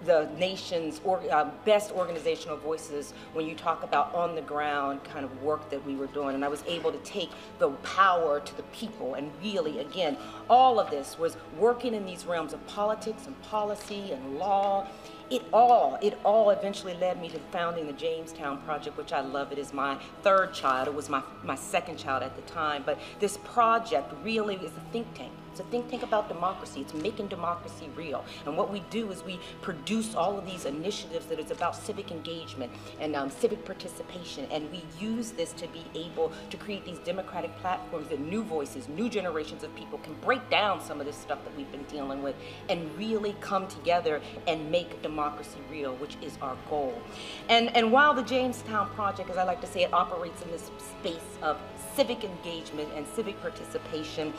the 0.04 0.28
nation's 0.38 1.00
or, 1.04 1.22
uh, 1.30 1.50
best 1.64 1.92
organizational 1.92 2.56
voices 2.56 3.14
when 3.32 3.46
you 3.46 3.54
talk 3.54 3.82
about 3.82 4.14
on 4.14 4.34
the 4.34 4.42
ground 4.42 5.02
kind 5.04 5.24
of 5.24 5.42
work 5.42 5.70
that 5.70 5.84
we 5.86 5.96
were 5.96 6.06
doing. 6.08 6.34
And 6.34 6.44
I 6.44 6.48
was 6.48 6.62
able 6.66 6.92
to 6.92 6.98
take 6.98 7.30
the 7.58 7.70
power 7.70 8.40
to 8.40 8.56
the 8.56 8.62
people. 8.64 9.14
And 9.14 9.30
really, 9.42 9.78
again, 9.78 10.16
all 10.48 10.78
of 10.78 10.90
this 10.90 11.18
was 11.18 11.36
working 11.58 11.94
in 11.94 12.04
these 12.04 12.26
realms 12.26 12.52
of 12.52 12.66
politics 12.66 13.26
and 13.26 13.40
policy 13.42 14.12
and 14.12 14.38
law. 14.38 14.86
It 15.30 15.42
all, 15.52 15.98
it 16.02 16.18
all 16.22 16.50
eventually 16.50 16.94
led 16.94 17.20
me 17.20 17.30
to 17.30 17.38
founding 17.50 17.86
the 17.86 17.94
Jamestown 17.94 18.60
Project, 18.62 18.98
which 18.98 19.12
I 19.12 19.20
love. 19.20 19.52
It 19.52 19.58
is 19.58 19.72
my 19.72 19.98
third 20.22 20.52
child. 20.52 20.86
It 20.86 20.94
was 20.94 21.08
my, 21.08 21.22
my 21.42 21.54
second 21.54 21.96
child 21.96 22.22
at 22.22 22.36
the 22.36 22.42
time. 22.42 22.82
But 22.84 22.98
this 23.20 23.38
project 23.38 24.12
really 24.22 24.56
is 24.56 24.70
a 24.72 24.92
think 24.92 25.12
tank 25.14 25.32
it's 25.54 25.60
a 25.60 25.70
think 25.70 25.88
tank 25.88 26.02
about 26.02 26.26
democracy. 26.26 26.80
It's 26.80 26.94
making 26.94 27.28
democracy 27.28 27.88
real. 27.94 28.24
And 28.44 28.56
what 28.56 28.72
we 28.72 28.80
do 28.90 29.12
is 29.12 29.22
we 29.22 29.38
produce 29.62 30.16
all 30.16 30.36
of 30.36 30.44
these 30.44 30.64
initiatives 30.64 31.26
that 31.26 31.38
is 31.38 31.52
about 31.52 31.76
civic 31.76 32.10
engagement 32.10 32.72
and 32.98 33.14
um, 33.14 33.30
civic 33.30 33.64
participation. 33.64 34.46
And 34.50 34.68
we 34.72 34.82
use 34.98 35.30
this 35.30 35.52
to 35.52 35.68
be 35.68 35.84
able 35.94 36.32
to 36.50 36.56
create 36.56 36.84
these 36.84 36.98
democratic 36.98 37.56
platforms 37.58 38.08
that 38.08 38.18
new 38.18 38.42
voices, 38.42 38.88
new 38.88 39.08
generations 39.08 39.62
of 39.62 39.72
people 39.76 39.98
can 39.98 40.14
break 40.14 40.50
down 40.50 40.80
some 40.80 40.98
of 40.98 41.06
this 41.06 41.16
stuff 41.16 41.44
that 41.44 41.56
we've 41.56 41.70
been 41.70 41.84
dealing 41.84 42.20
with 42.20 42.34
and 42.68 42.90
really 42.98 43.36
come 43.40 43.68
together 43.68 44.20
and 44.48 44.72
make 44.72 45.02
democracy 45.02 45.60
real, 45.70 45.94
which 45.96 46.16
is 46.20 46.36
our 46.42 46.56
goal. 46.68 47.00
And, 47.48 47.74
and 47.76 47.92
while 47.92 48.12
the 48.12 48.24
Jamestown 48.24 48.90
Project, 48.90 49.30
as 49.30 49.36
I 49.36 49.44
like 49.44 49.60
to 49.60 49.68
say, 49.68 49.84
it 49.84 49.92
operates 49.92 50.42
in 50.42 50.50
this 50.50 50.72
space 50.98 51.38
of 51.42 51.58
civic 51.94 52.24
engagement 52.24 52.88
and 52.96 53.06
civic 53.06 53.40
participation, 53.40 54.34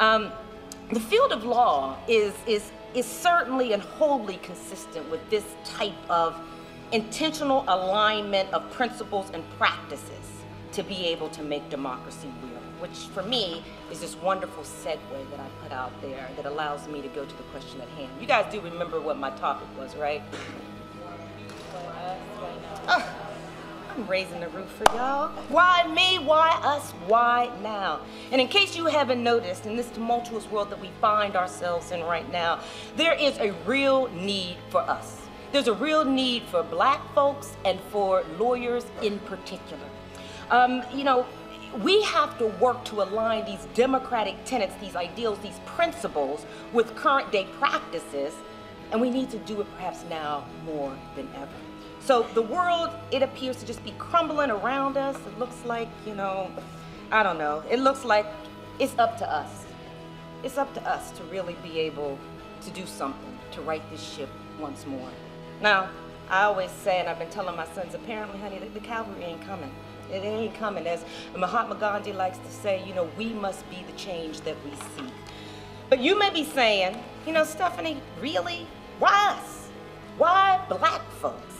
um, 0.00 0.32
the 0.90 1.00
field 1.00 1.32
of 1.32 1.44
law 1.44 1.96
is, 2.08 2.34
is, 2.46 2.70
is 2.94 3.06
certainly 3.06 3.72
and 3.72 3.82
wholly 3.82 4.36
consistent 4.38 5.10
with 5.10 5.28
this 5.30 5.44
type 5.64 5.92
of 6.08 6.36
intentional 6.92 7.64
alignment 7.68 8.52
of 8.52 8.70
principles 8.70 9.30
and 9.32 9.42
practices 9.58 10.42
to 10.72 10.82
be 10.82 11.06
able 11.06 11.28
to 11.30 11.42
make 11.42 11.68
democracy 11.70 12.28
real, 12.42 12.60
which 12.80 13.08
for 13.12 13.22
me 13.22 13.62
is 13.90 14.00
this 14.00 14.16
wonderful 14.16 14.62
segue 14.62 14.98
that 15.30 15.40
I 15.40 15.48
put 15.62 15.72
out 15.72 15.92
there 16.02 16.28
that 16.36 16.46
allows 16.46 16.86
me 16.88 17.00
to 17.00 17.08
go 17.08 17.24
to 17.24 17.36
the 17.36 17.42
question 17.44 17.80
at 17.80 17.88
hand. 17.90 18.10
You 18.20 18.26
guys 18.26 18.52
do 18.52 18.60
remember 18.60 19.00
what 19.00 19.18
my 19.18 19.30
topic 19.30 19.68
was, 19.78 19.96
right? 19.96 20.22
I'm 23.96 24.08
raising 24.08 24.40
the 24.40 24.48
roof 24.48 24.68
for 24.70 24.92
y'all. 24.96 25.28
Why 25.48 25.86
me? 25.86 26.18
Why 26.18 26.58
us? 26.64 26.90
Why 27.06 27.48
now? 27.62 28.00
And 28.32 28.40
in 28.40 28.48
case 28.48 28.74
you 28.76 28.86
haven't 28.86 29.22
noticed, 29.22 29.66
in 29.66 29.76
this 29.76 29.88
tumultuous 29.90 30.50
world 30.50 30.70
that 30.70 30.80
we 30.80 30.90
find 31.00 31.36
ourselves 31.36 31.92
in 31.92 32.02
right 32.02 32.30
now, 32.32 32.58
there 32.96 33.14
is 33.14 33.38
a 33.38 33.52
real 33.64 34.08
need 34.08 34.56
for 34.68 34.80
us. 34.80 35.20
There's 35.52 35.68
a 35.68 35.74
real 35.74 36.04
need 36.04 36.42
for 36.44 36.64
black 36.64 37.00
folks 37.14 37.56
and 37.64 37.78
for 37.92 38.24
lawyers 38.36 38.84
in 39.00 39.20
particular. 39.20 39.84
Um, 40.50 40.82
you 40.92 41.04
know, 41.04 41.24
we 41.80 42.02
have 42.02 42.36
to 42.38 42.46
work 42.46 42.84
to 42.86 43.02
align 43.02 43.44
these 43.44 43.68
democratic 43.74 44.44
tenets, 44.44 44.74
these 44.80 44.96
ideals, 44.96 45.38
these 45.38 45.60
principles 45.66 46.46
with 46.72 46.96
current 46.96 47.30
day 47.30 47.46
practices, 47.60 48.34
and 48.90 49.00
we 49.00 49.10
need 49.10 49.30
to 49.30 49.38
do 49.38 49.60
it 49.60 49.72
perhaps 49.76 50.04
now 50.10 50.44
more 50.64 50.92
than 51.14 51.28
ever. 51.36 51.48
So 52.04 52.26
the 52.34 52.42
world, 52.42 52.90
it 53.10 53.22
appears 53.22 53.56
to 53.56 53.66
just 53.66 53.82
be 53.82 53.94
crumbling 53.96 54.50
around 54.50 54.98
us. 54.98 55.16
It 55.16 55.38
looks 55.38 55.64
like, 55.64 55.88
you 56.06 56.14
know, 56.14 56.50
I 57.10 57.22
don't 57.22 57.38
know. 57.38 57.62
It 57.70 57.80
looks 57.80 58.04
like 58.04 58.26
it's 58.78 58.94
up 58.98 59.16
to 59.18 59.30
us. 59.30 59.64
It's 60.42 60.58
up 60.58 60.74
to 60.74 60.86
us 60.86 61.12
to 61.12 61.24
really 61.24 61.56
be 61.62 61.80
able 61.80 62.18
to 62.60 62.70
do 62.72 62.84
something 62.84 63.38
to 63.52 63.62
right 63.62 63.82
this 63.90 64.02
ship 64.02 64.28
once 64.60 64.84
more. 64.84 65.08
Now, 65.62 65.88
I 66.28 66.42
always 66.42 66.70
say, 66.70 67.00
and 67.00 67.08
I've 67.08 67.18
been 67.18 67.30
telling 67.30 67.56
my 67.56 67.66
sons, 67.68 67.94
apparently, 67.94 68.38
honey, 68.38 68.58
the, 68.58 68.66
the 68.68 68.80
cavalry 68.80 69.24
ain't 69.24 69.40
coming. 69.46 69.74
It 70.12 70.24
ain't 70.24 70.54
coming. 70.56 70.86
As 70.86 71.06
Mahatma 71.34 71.76
Gandhi 71.76 72.12
likes 72.12 72.36
to 72.36 72.50
say, 72.50 72.86
you 72.86 72.94
know, 72.94 73.08
we 73.16 73.30
must 73.30 73.68
be 73.70 73.82
the 73.90 73.96
change 73.96 74.42
that 74.42 74.56
we 74.62 74.72
seek. 74.94 75.14
But 75.88 76.00
you 76.00 76.18
may 76.18 76.28
be 76.28 76.44
saying, 76.44 77.02
you 77.26 77.32
know, 77.32 77.44
Stephanie, 77.44 78.02
really? 78.20 78.66
Why 78.98 79.38
us? 79.38 79.70
Why 80.18 80.62
black 80.68 81.00
folks? 81.12 81.53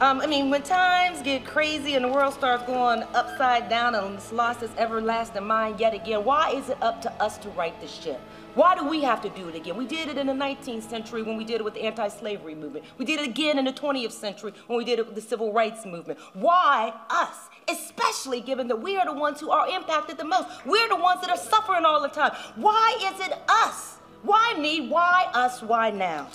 Um, 0.00 0.20
I 0.20 0.26
mean, 0.26 0.50
when 0.50 0.62
times 0.62 1.22
get 1.22 1.44
crazy 1.44 1.94
and 1.94 2.04
the 2.04 2.08
world 2.08 2.34
starts 2.34 2.64
going 2.64 3.04
upside 3.14 3.68
down 3.68 3.94
and 3.94 4.16
it's 4.16 4.32
lost 4.32 4.60
its 4.60 4.74
everlasting 4.76 5.46
mind 5.46 5.78
yet 5.78 5.94
again, 5.94 6.24
why 6.24 6.50
is 6.50 6.68
it 6.68 6.76
up 6.82 7.00
to 7.02 7.12
us 7.22 7.38
to 7.38 7.48
right 7.50 7.80
the 7.80 7.86
ship? 7.86 8.20
Why 8.56 8.74
do 8.74 8.84
we 8.88 9.02
have 9.02 9.22
to 9.22 9.28
do 9.30 9.48
it 9.48 9.54
again? 9.54 9.76
We 9.76 9.86
did 9.86 10.08
it 10.08 10.18
in 10.18 10.26
the 10.26 10.32
19th 10.32 10.82
century 10.90 11.22
when 11.22 11.36
we 11.36 11.44
did 11.44 11.60
it 11.60 11.64
with 11.64 11.74
the 11.74 11.84
anti-slavery 11.84 12.56
movement. 12.56 12.84
We 12.98 13.04
did 13.04 13.20
it 13.20 13.28
again 13.28 13.56
in 13.56 13.66
the 13.66 13.72
20th 13.72 14.10
century 14.10 14.52
when 14.66 14.78
we 14.78 14.84
did 14.84 14.98
it 14.98 15.06
with 15.06 15.14
the 15.14 15.20
civil 15.20 15.52
rights 15.52 15.86
movement. 15.86 16.18
Why 16.32 16.92
us? 17.08 17.48
Especially 17.68 18.40
given 18.40 18.66
that 18.68 18.82
we 18.82 18.96
are 18.96 19.06
the 19.06 19.12
ones 19.12 19.40
who 19.40 19.50
are 19.50 19.68
impacted 19.68 20.18
the 20.18 20.24
most. 20.24 20.48
We're 20.66 20.88
the 20.88 20.96
ones 20.96 21.20
that 21.20 21.30
are 21.30 21.36
suffering 21.36 21.84
all 21.84 22.02
the 22.02 22.08
time. 22.08 22.32
Why 22.56 22.96
is 23.00 23.24
it 23.24 23.32
us? 23.48 23.98
Why 24.22 24.54
me? 24.58 24.88
Why 24.88 25.28
us? 25.34 25.62
Why 25.62 25.90
now? 25.90 26.28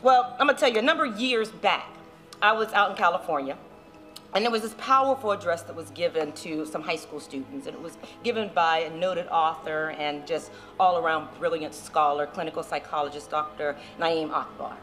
Well, 0.00 0.36
I'm 0.38 0.46
gonna 0.46 0.58
tell 0.58 0.72
you, 0.72 0.78
a 0.78 0.82
number 0.82 1.04
of 1.04 1.20
years 1.20 1.50
back, 1.50 1.86
I 2.42 2.52
was 2.52 2.72
out 2.72 2.90
in 2.90 2.96
California 2.96 3.56
and 4.34 4.44
there 4.44 4.50
was 4.50 4.62
this 4.62 4.74
powerful 4.78 5.30
address 5.32 5.62
that 5.64 5.76
was 5.76 5.90
given 5.90 6.32
to 6.32 6.64
some 6.64 6.80
high 6.80 6.96
school 6.96 7.20
students, 7.20 7.66
and 7.66 7.76
it 7.76 7.82
was 7.82 7.98
given 8.22 8.50
by 8.54 8.78
a 8.78 8.90
noted 8.90 9.28
author 9.28 9.90
and 9.98 10.26
just 10.26 10.50
all 10.80 10.96
around 10.96 11.28
brilliant 11.38 11.74
scholar, 11.74 12.26
clinical 12.26 12.62
psychologist, 12.62 13.30
Dr. 13.30 13.76
Na'im 14.00 14.30
Akbar. 14.30 14.74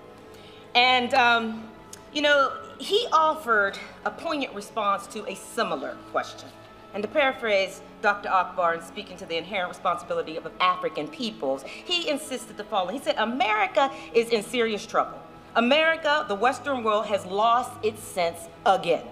And, 0.76 1.14
um, 1.16 1.68
you 2.14 2.22
know, 2.22 2.52
he 2.78 3.08
offered 3.12 3.78
a 4.06 4.12
poignant 4.12 4.54
response 4.54 5.08
to 5.08 5.26
a 5.28 5.36
similar 5.36 5.98
question. 6.12 6.50
And 6.94 7.02
to 7.02 7.10
paraphrase 7.10 7.82
Dr. 8.04 8.30
Akbar 8.30 8.76
in 8.76 8.82
speaking 8.84 9.18
to 9.18 9.26
the 9.26 9.36
inherent 9.36 9.70
responsibility 9.70 10.38
of 10.38 10.48
African 10.60 11.08
peoples, 11.08 11.64
he 11.64 12.08
insisted 12.08 12.56
the 12.56 12.64
following. 12.64 12.98
He 12.98 13.04
said, 13.04 13.16
America 13.18 13.92
is 14.14 14.30
in 14.30 14.44
serious 14.44 14.86
trouble. 14.86 15.20
America, 15.56 16.26
the 16.28 16.36
Western 16.36 16.84
world, 16.84 17.06
has 17.08 17.26
lost 17.26 17.72
its 17.84 18.02
sense 18.02 18.48
again. 18.66 19.04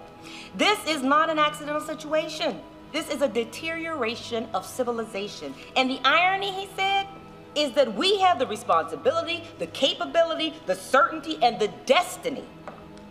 This 0.56 0.79
is 0.88 1.01
not 1.01 1.29
an 1.29 1.39
accidental 1.39 1.82
situation. 1.82 2.60
This 2.91 3.10
is 3.10 3.22
a 3.22 3.27
deterioration 3.27 4.48
of 4.53 4.65
civilization. 4.65 5.53
And 5.75 5.89
the 5.89 6.00
irony, 6.06 6.51
he 6.51 6.67
said, 6.75 7.08
is 7.56 7.74
that 7.74 7.94
we 7.96 8.20
have 8.20 8.39
the 8.39 8.48
responsibility, 8.48 9.44
the 9.58 9.67
capability, 9.67 10.53
the 10.67 10.75
certainty, 10.75 11.39
and 11.41 11.60
the 11.60 11.70
destiny 11.86 12.44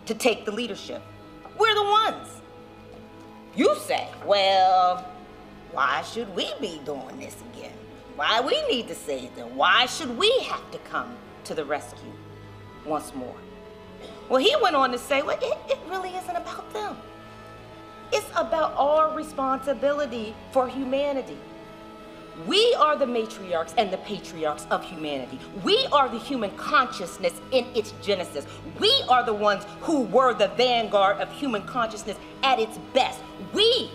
to 0.05 0.13
take 0.13 0.45
the 0.45 0.51
leadership. 0.51 1.01
We're 1.57 1.75
the 1.75 1.83
ones. 1.83 2.29
You 3.55 3.75
say, 3.75 4.07
well, 4.25 5.05
why 5.71 6.01
should 6.03 6.33
we 6.35 6.51
be 6.61 6.79
doing 6.85 7.19
this 7.19 7.35
again? 7.53 7.73
Why 8.15 8.39
we 8.41 8.65
need 8.67 8.87
to 8.87 8.95
say 8.95 9.25
it 9.25 9.35
then? 9.35 9.55
Why 9.55 9.85
should 9.85 10.17
we 10.17 10.31
have 10.43 10.71
to 10.71 10.77
come 10.79 11.15
to 11.43 11.53
the 11.53 11.65
rescue 11.65 12.13
once 12.87 13.13
more? 13.13 13.35
Well, 14.29 14.41
he 14.41 14.55
went 14.61 14.75
on 14.75 14.91
to 14.91 14.97
say, 14.97 15.21
well, 15.21 15.37
it, 15.41 15.57
it 15.69 15.79
really 15.89 16.15
isn't 16.15 16.35
about 16.35 16.71
them. 16.73 16.97
It's 18.11 18.29
about 18.35 18.73
our 18.77 19.15
responsibility 19.15 20.33
for 20.51 20.67
humanity. 20.67 21.37
We 22.45 22.75
are 22.75 22.95
the 22.95 23.05
matriarchs 23.05 23.73
and 23.77 23.91
the 23.91 23.97
patriarchs 23.97 24.67
of 24.69 24.83
humanity. 24.83 25.39
We 25.63 25.87
are 25.91 26.07
the 26.07 26.19
human 26.19 26.55
consciousness 26.55 27.33
in 27.51 27.65
its 27.75 27.93
genesis. 28.01 28.45
We 28.79 28.93
are 29.09 29.23
the 29.23 29.33
ones 29.33 29.65
who 29.81 30.01
were 30.01 30.33
the 30.33 30.49
vanguard 30.49 31.17
of 31.17 31.31
human 31.31 31.63
consciousness 31.63 32.17
at 32.43 32.59
its 32.59 32.77
best. 32.93 33.19
We 33.53 33.89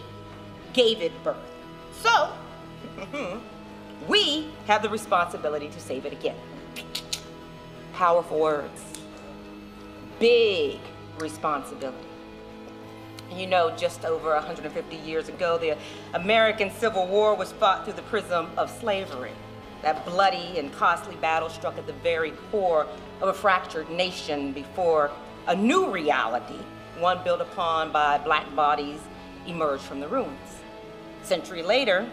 gave 0.72 1.00
it 1.02 1.12
birth. 1.22 1.36
So, 2.00 2.32
we 4.08 4.48
have 4.66 4.82
the 4.82 4.88
responsibility 4.88 5.68
to 5.68 5.80
save 5.80 6.04
it 6.04 6.12
again. 6.12 6.36
Powerful 8.02 8.40
words. 8.40 8.82
Big 10.18 10.80
responsibility. 11.20 12.08
You 13.30 13.46
know, 13.46 13.70
just 13.76 14.04
over 14.04 14.30
150 14.30 14.96
years 14.96 15.28
ago, 15.28 15.56
the 15.56 15.76
American 16.12 16.72
Civil 16.72 17.06
War 17.06 17.36
was 17.36 17.52
fought 17.52 17.84
through 17.84 17.92
the 17.92 18.02
prism 18.02 18.50
of 18.56 18.68
slavery. 18.72 19.30
That 19.82 20.04
bloody 20.04 20.58
and 20.58 20.72
costly 20.72 21.14
battle 21.14 21.48
struck 21.48 21.78
at 21.78 21.86
the 21.86 21.92
very 21.92 22.32
core 22.50 22.88
of 23.20 23.28
a 23.28 23.32
fractured 23.32 23.88
nation 23.88 24.50
before 24.50 25.12
a 25.46 25.54
new 25.54 25.88
reality, 25.88 26.58
one 26.98 27.22
built 27.22 27.40
upon 27.40 27.92
by 27.92 28.18
black 28.18 28.52
bodies, 28.56 28.98
emerged 29.46 29.84
from 29.84 30.00
the 30.00 30.08
ruins. 30.08 30.58
A 31.22 31.24
century 31.24 31.62
later, 31.62 32.04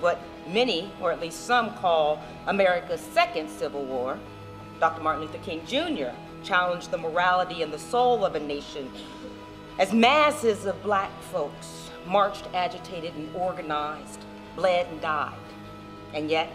what 0.00 0.18
many, 0.48 0.90
or 1.02 1.12
at 1.12 1.20
least 1.20 1.44
some, 1.44 1.74
call 1.74 2.22
America's 2.46 3.02
second 3.02 3.50
Civil 3.50 3.84
War, 3.84 4.18
Dr. 4.80 5.02
Martin 5.02 5.22
Luther 5.22 5.38
King 5.38 5.64
Jr. 5.66 6.10
challenged 6.44 6.90
the 6.90 6.98
morality 6.98 7.62
and 7.62 7.72
the 7.72 7.78
soul 7.78 8.24
of 8.24 8.34
a 8.34 8.40
nation 8.40 8.90
as 9.78 9.92
masses 9.92 10.66
of 10.66 10.82
black 10.82 11.10
folks 11.32 11.90
marched, 12.06 12.46
agitated, 12.54 13.14
and 13.14 13.34
organized, 13.34 14.20
bled 14.54 14.86
and 14.86 15.00
died. 15.00 15.34
And 16.14 16.30
yet, 16.30 16.50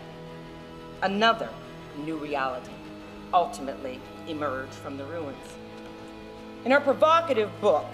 another 1.01 1.49
new 1.97 2.17
reality 2.17 2.71
ultimately 3.33 3.99
emerged 4.27 4.73
from 4.73 4.97
the 4.97 5.05
ruins. 5.05 5.37
In 6.65 6.71
her 6.71 6.79
provocative 6.79 7.49
book, 7.59 7.85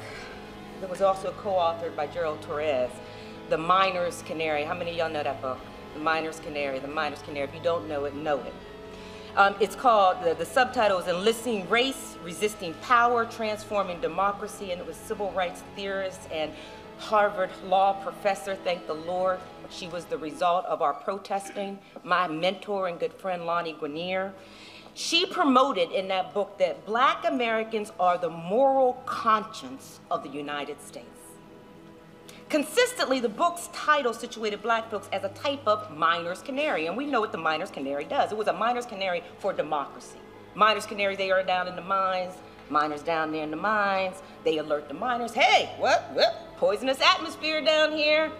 that 0.82 0.90
was 0.90 1.02
also 1.02 1.32
co-authored 1.40 1.96
by 1.96 2.08
Gerald 2.08 2.42
Torres, 2.42 2.92
The 3.50 3.58
Miner's 3.58 4.22
Canary. 4.24 4.64
How 4.64 4.76
many 4.76 4.92
of 4.92 4.98
y'all 4.98 5.10
know 5.10 5.24
that 5.24 5.42
book? 5.42 5.60
The 5.94 6.00
Miner's 6.00 6.40
Canary, 6.40 6.80
The 6.80 6.88
Miner's 6.88 7.22
Canary. 7.22 7.48
If 7.48 7.56
you 7.56 7.62
don't 7.62 7.88
know 7.88 8.06
it, 8.06 8.16
know 8.16 8.40
it. 8.40 8.54
Um, 9.38 9.54
it's 9.60 9.76
called, 9.76 10.24
the, 10.24 10.34
the 10.34 10.46
subtitle 10.46 10.98
is 10.98 11.06
Enlisting 11.06 11.70
Race, 11.70 12.18
Resisting 12.24 12.74
Power, 12.82 13.24
Transforming 13.24 14.02
Democracy, 14.02 14.72
and 14.72 14.82
it 14.82 14.88
was 14.88 14.96
civil 14.96 15.32
rights 15.32 15.62
theorist 15.76 16.22
and 16.32 16.52
Harvard 16.98 17.52
law 17.64 17.94
professor, 18.02 18.56
thank 18.56 18.88
the 18.88 18.96
Lord. 18.96 19.40
She 19.70 19.90
was 19.90 20.06
the 20.06 20.18
result 20.18 20.66
of 20.66 20.82
our 20.82 20.96
protesting, 20.96 21.78
my 22.04 22.28
mentor 22.28 22.88
and 22.88 23.00
good 23.00 23.14
friend 23.14 23.46
Lani 23.46 23.74
Guinier. 23.74 24.34
She 24.96 25.28
promoted 25.28 25.92
in 25.92 26.08
that 26.08 26.34
book 26.34 26.58
that 26.58 26.84
black 26.88 27.24
Americans 27.24 27.92
are 28.00 28.18
the 28.18 28.32
moral 28.32 28.94
conscience 29.06 30.00
of 30.10 30.24
the 30.24 30.30
United 30.30 30.82
States. 30.82 31.37
Consistently, 32.50 33.20
the 33.20 33.28
book's 33.28 33.68
title 33.74 34.14
situated 34.14 34.62
black 34.62 34.90
folks 34.90 35.10
as 35.12 35.26
a 35.26 35.30
type 35.30 35.68
of 35.68 35.92
miner's 35.98 36.42
canary, 36.42 36.88
and 36.88 36.96
we 36.96 37.06
know 37.06 37.20
what 37.20 37.34
the 37.34 37.38
miner's 37.38 37.70
canary 37.70 38.06
does. 38.06 38.32
It 38.32 38.38
was 38.38 38.48
a 38.48 38.54
miner's 38.54 38.86
canary 38.86 39.22
for 39.40 39.52
democracy. 39.52 40.18
Miners 40.56 40.86
canary, 40.86 41.18
they 41.18 41.30
are 41.30 41.44
down 41.44 41.68
in 41.68 41.76
the 41.76 41.82
mines, 41.82 42.36
miners 42.70 43.02
down 43.02 43.34
there 43.34 43.44
in 43.44 43.52
the 43.52 43.58
mines, 43.58 44.22
they 44.46 44.60
alert 44.60 44.88
the 44.88 44.94
miners, 44.94 45.34
hey, 45.34 45.70
what, 45.78 46.10
what, 46.14 46.56
poisonous 46.56 47.02
atmosphere 47.02 47.62
down 47.62 47.92
here, 47.92 48.32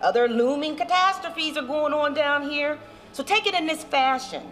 other 0.00 0.28
looming 0.28 0.76
catastrophes 0.76 1.56
are 1.56 1.66
going 1.66 1.92
on 1.92 2.14
down 2.14 2.48
here. 2.48 2.78
So 3.12 3.24
take 3.24 3.46
it 3.46 3.54
in 3.54 3.66
this 3.66 3.82
fashion. 3.82 4.44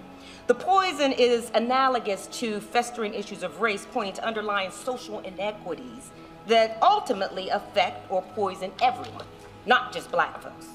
The 0.48 0.54
poison 0.54 1.12
is 1.12 1.52
analogous 1.54 2.26
to 2.38 2.60
festering 2.60 3.14
issues 3.14 3.44
of 3.44 3.60
race, 3.60 3.86
pointing 3.92 4.16
to 4.16 4.26
underlying 4.26 4.72
social 4.72 5.20
inequities 5.20 6.10
that 6.48 6.78
ultimately 6.82 7.48
affect 7.50 8.10
or 8.10 8.22
poison 8.34 8.72
everyone, 8.82 9.26
not 9.66 9.92
just 9.92 10.10
black 10.10 10.42
folks. 10.42 10.66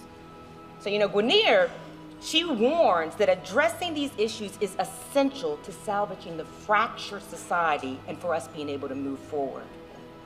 So, 0.79 0.89
you 0.89 0.99
know, 0.99 1.09
Guinier, 1.09 1.69
she 2.21 2.45
warns 2.45 3.15
that 3.15 3.27
addressing 3.27 3.93
these 3.93 4.11
issues 4.17 4.57
is 4.61 4.75
essential 4.79 5.57
to 5.57 5.71
salvaging 5.71 6.37
the 6.37 6.45
fractured 6.45 7.23
society 7.23 7.99
and 8.07 8.17
for 8.17 8.33
us 8.33 8.47
being 8.47 8.69
able 8.69 8.87
to 8.87 8.95
move 8.95 9.19
forward. 9.19 9.65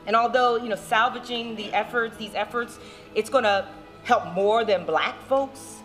And 0.05 0.15
although, 0.15 0.57
you 0.57 0.69
know, 0.69 0.75
salvaging 0.75 1.55
the 1.55 1.73
efforts, 1.73 2.17
these 2.17 2.35
efforts, 2.35 2.79
it's 3.15 3.29
gonna 3.29 3.67
help 4.03 4.25
more 4.33 4.63
than 4.63 4.85
black 4.85 5.19
folks, 5.23 5.77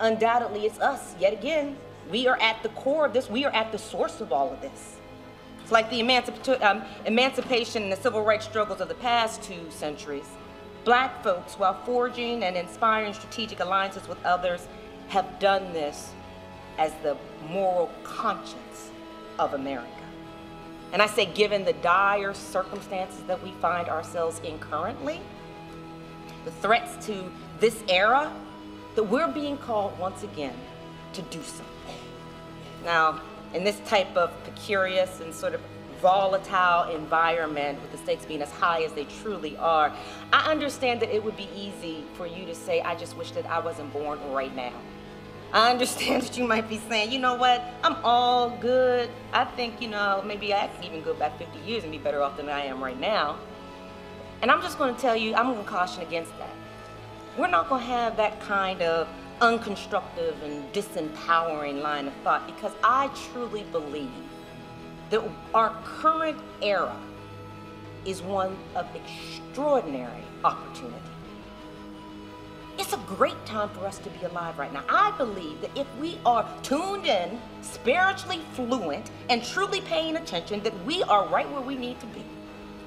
undoubtedly 0.00 0.66
it's 0.66 0.80
us, 0.80 1.14
yet 1.20 1.32
again, 1.32 1.76
we 2.10 2.26
are 2.26 2.38
at 2.40 2.62
the 2.62 2.68
core 2.70 3.06
of 3.06 3.12
this. 3.12 3.30
We 3.30 3.44
are 3.44 3.52
at 3.54 3.72
the 3.72 3.78
source 3.78 4.20
of 4.20 4.32
all 4.32 4.52
of 4.52 4.60
this. 4.60 4.96
It's 5.64 5.72
like 5.72 5.88
the 5.88 5.98
emancip 5.98 6.62
um, 6.62 6.82
emancipation 7.06 7.84
and 7.84 7.90
the 7.90 7.96
civil 7.96 8.22
rights 8.22 8.44
struggles 8.44 8.82
of 8.82 8.88
the 8.88 8.94
past 8.96 9.42
two 9.42 9.70
centuries. 9.70 10.28
Black 10.84 11.24
folks, 11.24 11.54
while 11.54 11.80
forging 11.86 12.44
and 12.44 12.54
inspiring 12.54 13.14
strategic 13.14 13.60
alliances 13.60 14.06
with 14.06 14.22
others, 14.26 14.68
have 15.08 15.38
done 15.38 15.72
this 15.72 16.12
as 16.76 16.92
the 17.02 17.16
moral 17.48 17.90
conscience 18.02 18.90
of 19.38 19.54
America. 19.54 19.88
And 20.92 21.00
I 21.00 21.06
say, 21.06 21.24
given 21.24 21.64
the 21.64 21.72
dire 21.72 22.34
circumstances 22.34 23.22
that 23.22 23.42
we 23.42 23.52
find 23.52 23.88
ourselves 23.88 24.42
in 24.44 24.58
currently, 24.58 25.18
the 26.44 26.50
threats 26.50 27.06
to 27.06 27.32
this 27.58 27.82
era, 27.88 28.30
that 28.96 29.04
we're 29.04 29.28
being 29.28 29.56
called 29.56 29.98
once 29.98 30.24
again 30.24 30.54
to 31.14 31.22
do 31.22 31.42
something. 31.42 31.96
Now, 32.84 33.22
in 33.54 33.64
this 33.64 33.80
type 33.86 34.14
of 34.16 34.30
precarious 34.44 35.20
and 35.20 35.32
sort 35.32 35.54
of 35.54 35.60
volatile 36.02 36.94
environment 36.94 37.80
with 37.80 37.92
the 37.92 37.98
stakes 37.98 38.26
being 38.26 38.42
as 38.42 38.50
high 38.50 38.82
as 38.82 38.92
they 38.92 39.04
truly 39.04 39.56
are, 39.56 39.92
I 40.32 40.50
understand 40.50 41.00
that 41.00 41.14
it 41.14 41.24
would 41.24 41.36
be 41.36 41.48
easy 41.54 42.04
for 42.14 42.26
you 42.26 42.44
to 42.46 42.54
say, 42.54 42.82
I 42.82 42.94
just 42.94 43.16
wish 43.16 43.30
that 43.30 43.46
I 43.46 43.60
wasn't 43.60 43.92
born 43.92 44.18
right 44.32 44.54
now. 44.54 44.72
I 45.52 45.70
understand 45.70 46.22
that 46.24 46.36
you 46.36 46.46
might 46.46 46.68
be 46.68 46.78
saying, 46.88 47.12
you 47.12 47.20
know 47.20 47.36
what, 47.36 47.62
I'm 47.82 47.96
all 48.04 48.50
good. 48.58 49.08
I 49.32 49.44
think, 49.44 49.80
you 49.80 49.88
know, 49.88 50.22
maybe 50.26 50.52
I 50.52 50.66
can 50.66 50.84
even 50.84 51.02
go 51.02 51.14
back 51.14 51.38
50 51.38 51.60
years 51.60 51.84
and 51.84 51.92
be 51.92 51.98
better 51.98 52.22
off 52.22 52.36
than 52.36 52.48
I 52.48 52.64
am 52.66 52.82
right 52.82 52.98
now. 52.98 53.38
And 54.42 54.50
I'm 54.50 54.60
just 54.60 54.76
to 54.94 55.00
tell 55.00 55.16
you, 55.16 55.34
I'm 55.34 55.54
to 55.54 55.62
caution 55.62 56.02
against 56.02 56.36
that. 56.38 56.50
We're 57.38 57.46
not 57.46 57.68
to 57.68 57.78
have 57.78 58.16
that 58.18 58.40
kind 58.40 58.82
of 58.82 59.08
unconstructive 59.40 60.40
and 60.42 60.72
disempowering 60.72 61.82
line 61.82 62.06
of 62.06 62.14
thought 62.22 62.46
because 62.46 62.72
I 62.82 63.10
truly 63.32 63.64
believe 63.72 64.10
that 65.10 65.22
our 65.52 65.70
current 65.84 66.38
era 66.62 66.96
is 68.04 68.22
one 68.22 68.56
of 68.74 68.86
extraordinary 68.94 70.22
opportunity. 70.44 70.98
It's 72.78 72.92
a 72.92 72.98
great 73.06 73.46
time 73.46 73.68
for 73.70 73.86
us 73.86 73.98
to 73.98 74.10
be 74.10 74.24
alive 74.24 74.58
right 74.58 74.72
now. 74.72 74.82
I 74.88 75.12
believe 75.16 75.60
that 75.60 75.70
if 75.76 75.86
we 76.00 76.18
are 76.26 76.46
tuned 76.62 77.06
in, 77.06 77.40
spiritually 77.62 78.40
fluent, 78.52 79.10
and 79.30 79.44
truly 79.44 79.80
paying 79.82 80.16
attention, 80.16 80.60
that 80.64 80.84
we 80.84 81.02
are 81.04 81.28
right 81.28 81.48
where 81.50 81.60
we 81.60 81.76
need 81.76 82.00
to 82.00 82.06
be 82.06 82.24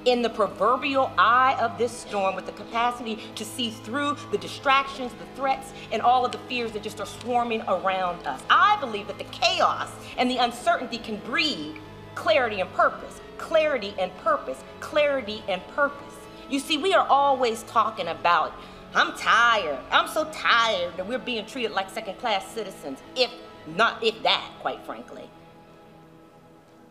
in 0.08 0.22
the 0.22 0.30
proverbial 0.30 1.12
eye 1.18 1.54
of 1.60 1.76
this 1.76 1.92
storm 1.92 2.34
with 2.34 2.46
the 2.46 2.52
capacity 2.52 3.18
to 3.34 3.44
see 3.44 3.68
through 3.70 4.16
the 4.30 4.38
distractions, 4.38 5.12
the 5.14 5.26
threats, 5.36 5.74
and 5.92 6.00
all 6.00 6.24
of 6.24 6.32
the 6.32 6.38
fears 6.48 6.72
that 6.72 6.82
just 6.82 6.98
are 6.98 7.06
swarming 7.06 7.60
around 7.68 8.26
us. 8.26 8.42
I 8.48 8.78
believe 8.80 9.06
that 9.08 9.18
the 9.18 9.24
chaos 9.24 9.90
and 10.16 10.30
the 10.30 10.38
uncertainty 10.38 10.96
can 10.96 11.18
breed 11.18 11.76
clarity 12.14 12.60
and 12.60 12.72
purpose, 12.72 13.20
clarity 13.36 13.94
and 13.98 14.16
purpose, 14.18 14.64
clarity 14.80 15.42
and 15.46 15.66
purpose. 15.68 16.14
You 16.48 16.58
see, 16.58 16.78
we 16.78 16.94
are 16.94 17.06
always 17.06 17.62
talking 17.64 18.08
about, 18.08 18.54
I'm 18.94 19.12
tired, 19.12 19.78
I'm 19.90 20.08
so 20.08 20.24
tired 20.32 20.96
that 20.96 21.06
we're 21.06 21.18
being 21.18 21.44
treated 21.44 21.72
like 21.72 21.90
second 21.90 22.18
class 22.18 22.46
citizens, 22.50 22.98
if 23.14 23.30
not, 23.76 24.02
if 24.02 24.22
that, 24.22 24.50
quite 24.60 24.82
frankly. 24.86 25.28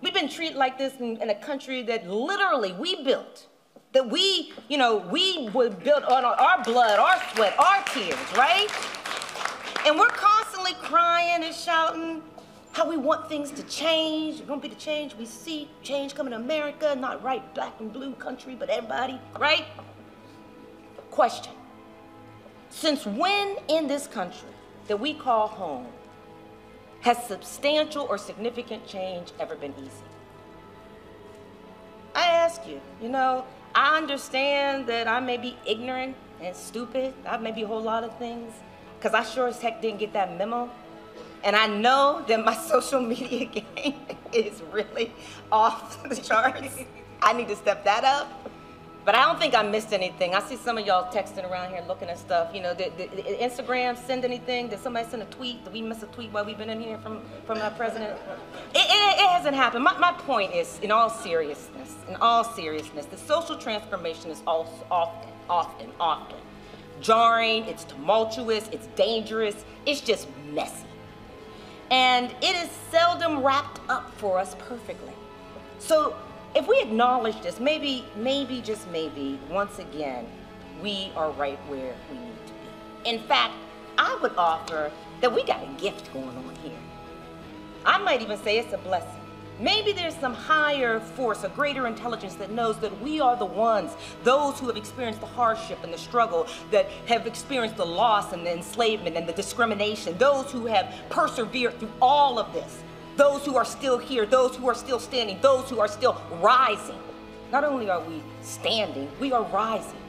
We've 0.02 0.14
been 0.14 0.30
treated 0.30 0.58
like 0.58 0.78
this 0.78 0.96
in, 1.00 1.22
in, 1.22 1.30
a 1.30 1.36
country 1.36 1.82
that 1.84 2.08
literally 2.08 2.74
we 2.74 3.04
built. 3.04 3.48
That 3.94 4.10
we, 4.10 4.54
you 4.68 4.78
know, 4.78 4.98
we 4.98 5.50
were 5.50 5.70
built 5.70 6.04
on 6.04 6.24
our 6.24 6.64
blood, 6.64 7.00
our 7.00 7.20
sweat, 7.34 7.58
our 7.58 7.84
tears, 7.86 8.16
right? 8.36 8.68
And 9.86 9.98
we're 9.98 10.08
constantly 10.08 10.74
crying 10.74 11.44
and 11.44 11.56
shouting 11.56 12.22
how 12.74 12.88
we 12.88 12.98
want 12.98 13.28
things 13.28 13.50
to 13.52 13.64
change. 13.64 14.42
It 14.42 14.48
won't 14.48 14.62
be 14.62 14.68
the 14.68 14.76
change 14.76 15.16
we 15.16 15.26
see. 15.26 15.68
Change 15.82 16.14
coming 16.14 16.32
to 16.32 16.38
America, 16.38 16.96
not 16.96 17.24
right, 17.24 17.42
black 17.56 17.80
and 17.80 17.92
blue 17.92 18.14
country, 18.14 18.54
but 18.54 18.70
everybody, 18.70 19.20
right? 19.40 19.66
Question. 21.10 21.54
Since 22.70 23.08
when 23.08 23.56
in 23.68 23.88
this 23.88 24.06
country 24.06 24.50
that 24.88 25.00
we 25.00 25.16
call 25.16 25.48
home 25.48 25.88
has 27.08 27.26
substantial 27.26 28.06
or 28.10 28.18
significant 28.18 28.86
change 28.86 29.32
ever 29.40 29.56
been 29.56 29.74
easy? 29.78 30.08
I 32.14 32.26
ask 32.26 32.68
you, 32.68 32.82
you 33.02 33.08
know, 33.08 33.46
I 33.74 33.96
understand 33.96 34.88
that 34.88 35.08
I 35.08 35.22
may 35.22 35.38
be 35.38 35.56
ignorant 35.66 36.18
and 36.42 36.54
stupid. 36.54 37.14
I 37.26 37.38
may 37.38 37.54
be 37.54 37.62
a 37.62 37.68
whole 37.68 37.82
lot 37.82 38.04
of 38.04 38.18
things, 38.18 38.52
because 39.00 39.14
I 39.14 39.24
sure 39.24 39.48
as 39.48 39.62
heck 39.62 39.82
didn't 39.82 40.00
get 40.00 40.12
that 40.14 40.38
memo. 40.38 40.70
And 41.46 41.56
I 41.56 41.68
know 41.68 42.26
that 42.28 42.44
my 42.44 42.54
social 42.74 43.00
media 43.00 43.46
game 43.76 44.02
is 44.34 44.62
really 44.74 45.14
off 45.50 46.04
the 46.10 46.16
charts. 46.18 46.76
I 47.22 47.32
need 47.32 47.48
to 47.48 47.56
step 47.56 47.86
that 47.86 48.04
up. 48.04 48.47
But 49.08 49.16
I 49.16 49.24
don't 49.24 49.40
think 49.40 49.56
I 49.56 49.64
missed 49.64 49.94
anything. 49.94 50.36
I 50.36 50.42
see 50.42 50.58
some 50.58 50.78
of 50.78 50.86
y'all 50.86 51.10
texting 51.14 51.50
around 51.50 51.70
here 51.72 51.82
looking 51.88 52.10
at 52.10 52.20
stuff. 52.20 52.54
You 52.54 52.62
know, 52.62 52.76
did, 52.76 52.98
did, 52.98 53.12
did, 53.12 53.40
Instagram 53.40 53.98
send 53.98 54.26
anything? 54.26 54.68
Did 54.68 54.82
somebody 54.82 55.08
send 55.08 55.22
a 55.22 55.26
tweet? 55.28 55.64
Did 55.64 55.72
we 55.72 55.82
miss 55.82 56.04
a 56.04 56.08
tweet 56.08 56.30
while 56.34 56.44
we've 56.44 56.58
been 56.58 56.70
in 56.70 56.82
here 56.82 56.98
from, 56.98 57.22
from 57.46 57.60
our 57.60 57.72
president? 57.72 58.20
It, 58.76 58.80
it, 58.80 59.20
it 59.22 59.30
hasn't 59.30 59.56
happened. 59.56 59.86
My, 59.86 59.98
my 59.98 60.12
point 60.12 60.54
is, 60.54 60.78
in 60.80 60.92
all 60.92 61.10
seriousness, 61.10 61.96
in 62.10 62.18
all 62.18 62.44
seriousness, 62.44 63.06
the 63.06 63.18
social 63.18 63.58
transformation 63.58 64.30
is 64.30 64.44
also 64.46 64.86
often, 64.92 65.32
often, 65.50 65.90
often 66.02 66.38
jarring, 67.00 67.64
it's 67.64 67.86
tumultuous, 67.86 68.68
it's 68.74 68.88
dangerous, 68.88 69.64
it's 69.86 70.02
just 70.02 70.28
messy. 70.52 70.86
And 71.92 72.30
it 72.42 72.58
is 72.58 72.70
seldom 72.92 73.42
wrapped 73.42 73.80
up 73.88 74.12
for 74.18 74.38
us 74.38 74.54
perfectly. 74.68 75.14
So 75.80 76.14
if 76.58 76.68
we 76.68 76.82
acknowledge 76.82 77.40
this, 77.42 77.60
maybe, 77.60 78.04
maybe, 78.16 78.62
just 78.62 78.90
maybe, 78.90 79.40
once 79.48 79.78
again, 79.78 80.26
we 80.82 81.12
are 81.16 81.30
right 81.34 81.60
where 81.70 81.94
we 82.12 82.18
need 82.18 82.48
to 82.48 82.54
be. 82.54 83.10
In 83.12 83.20
fact, 83.28 83.54
I 83.96 84.18
would 84.24 84.34
offer 84.36 84.92
that 85.22 85.32
we 85.32 85.44
got 85.44 85.62
a 85.62 85.68
gift 85.80 86.12
going 86.14 86.36
on 86.36 86.56
here. 86.64 86.80
I 87.86 88.00
might 88.00 88.24
even 88.24 88.40
say 88.40 88.58
it's 88.58 88.74
a 88.74 88.80
blessing. 88.80 89.22
Maybe 89.60 89.92
there's 89.92 90.16
some 90.16 90.34
higher 90.34 91.00
force, 91.00 91.44
a 91.44 91.50
greater 91.50 91.86
intelligence 91.86 92.34
that 92.36 92.50
knows 92.50 92.80
that 92.80 93.02
we 93.02 93.20
are 93.20 93.36
the 93.36 93.46
ones, 93.46 93.92
those 94.24 94.60
who 94.60 94.66
have 94.66 94.78
experienced 94.78 95.20
the 95.20 95.28
hardship 95.28 95.84
and 95.84 95.94
the 95.94 95.98
struggle, 95.98 96.48
that 96.72 96.88
have 97.06 97.28
experienced 97.28 97.78
the 97.78 97.86
loss 97.86 98.34
and 98.34 98.44
the 98.44 98.52
enslavement 98.52 99.16
and 99.16 99.30
the 99.30 99.34
discrimination, 99.34 100.18
those 100.18 100.52
who 100.52 100.66
have 100.66 100.92
persevered 101.10 101.80
through 101.80 101.92
all 102.02 102.40
of 102.40 102.52
this, 102.52 102.82
those 103.18 103.44
who 103.46 103.58
are 103.58 103.66
still 103.66 103.98
here, 103.98 104.26
those 104.26 104.56
who 104.56 104.70
are 104.70 104.76
still 104.76 105.00
standing, 105.00 105.40
those 105.42 105.70
who 105.70 105.80
are 105.80 105.88
still 105.88 106.22
rising. 106.40 107.00
Not 107.52 107.64
only 107.64 107.90
are 107.90 108.02
we 108.02 108.22
standing, 108.42 109.10
we 109.20 109.32
are 109.34 109.44
rising. 109.46 110.00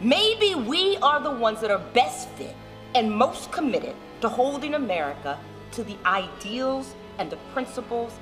Maybe 0.00 0.54
we 0.54 0.96
are 0.96 1.20
the 1.20 1.30
ones 1.30 1.60
that 1.60 1.70
are 1.70 1.82
best 1.92 2.28
fit 2.30 2.56
and 2.94 3.10
most 3.10 3.52
committed 3.52 3.94
to 4.22 4.28
holding 4.28 4.74
America 4.74 5.38
to 5.72 5.84
the 5.84 5.96
ideals 6.06 6.94
and 7.18 7.30
the 7.30 7.36
principles 7.52 8.12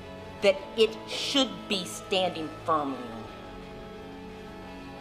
that 0.42 0.56
it 0.76 0.96
should 1.08 1.50
be 1.68 1.84
standing 1.84 2.48
firmly 2.64 2.98
on. 2.98 3.24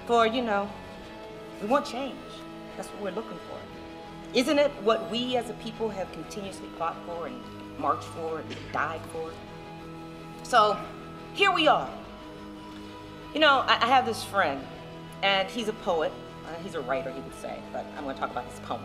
For, 0.06 0.28
you 0.28 0.42
know, 0.42 0.70
we 1.62 1.68
want 1.68 1.86
change. 1.86 2.16
That's 2.78 2.90
what 2.90 3.02
we're 3.02 3.12
looking 3.12 3.40
for. 3.50 3.58
Isn't 4.34 4.60
it 4.60 4.72
what 4.84 5.10
we 5.10 5.38
as 5.38 5.50
a 5.50 5.54
people 5.54 5.90
have 5.90 6.12
continuously 6.12 6.70
fought 6.78 6.98
for 7.06 7.28
and 7.28 7.42
marched 7.80 8.04
for 8.04 8.40
it 8.40 8.46
died 8.72 9.02
for. 9.12 9.30
It. 9.30 9.36
So 10.44 10.78
here 11.34 11.52
we 11.52 11.68
are. 11.68 11.90
You 13.34 13.40
know, 13.40 13.64
I, 13.68 13.78
I 13.82 13.88
have 13.88 14.06
this 14.06 14.24
friend, 14.24 14.66
and 15.24 15.48
he's 15.50 15.68
a 15.68 15.74
poet. 15.74 16.12
Uh, 16.46 16.54
he's 16.64 16.76
a 16.76 16.82
writer, 16.82 17.12
he 17.12 17.22
would 17.22 17.36
say, 17.36 17.60
but 17.72 17.86
I'm 17.96 18.04
going 18.04 18.16
to 18.16 18.22
talk 18.22 18.32
about 18.32 18.46
his 18.46 18.60
poem. 18.62 18.82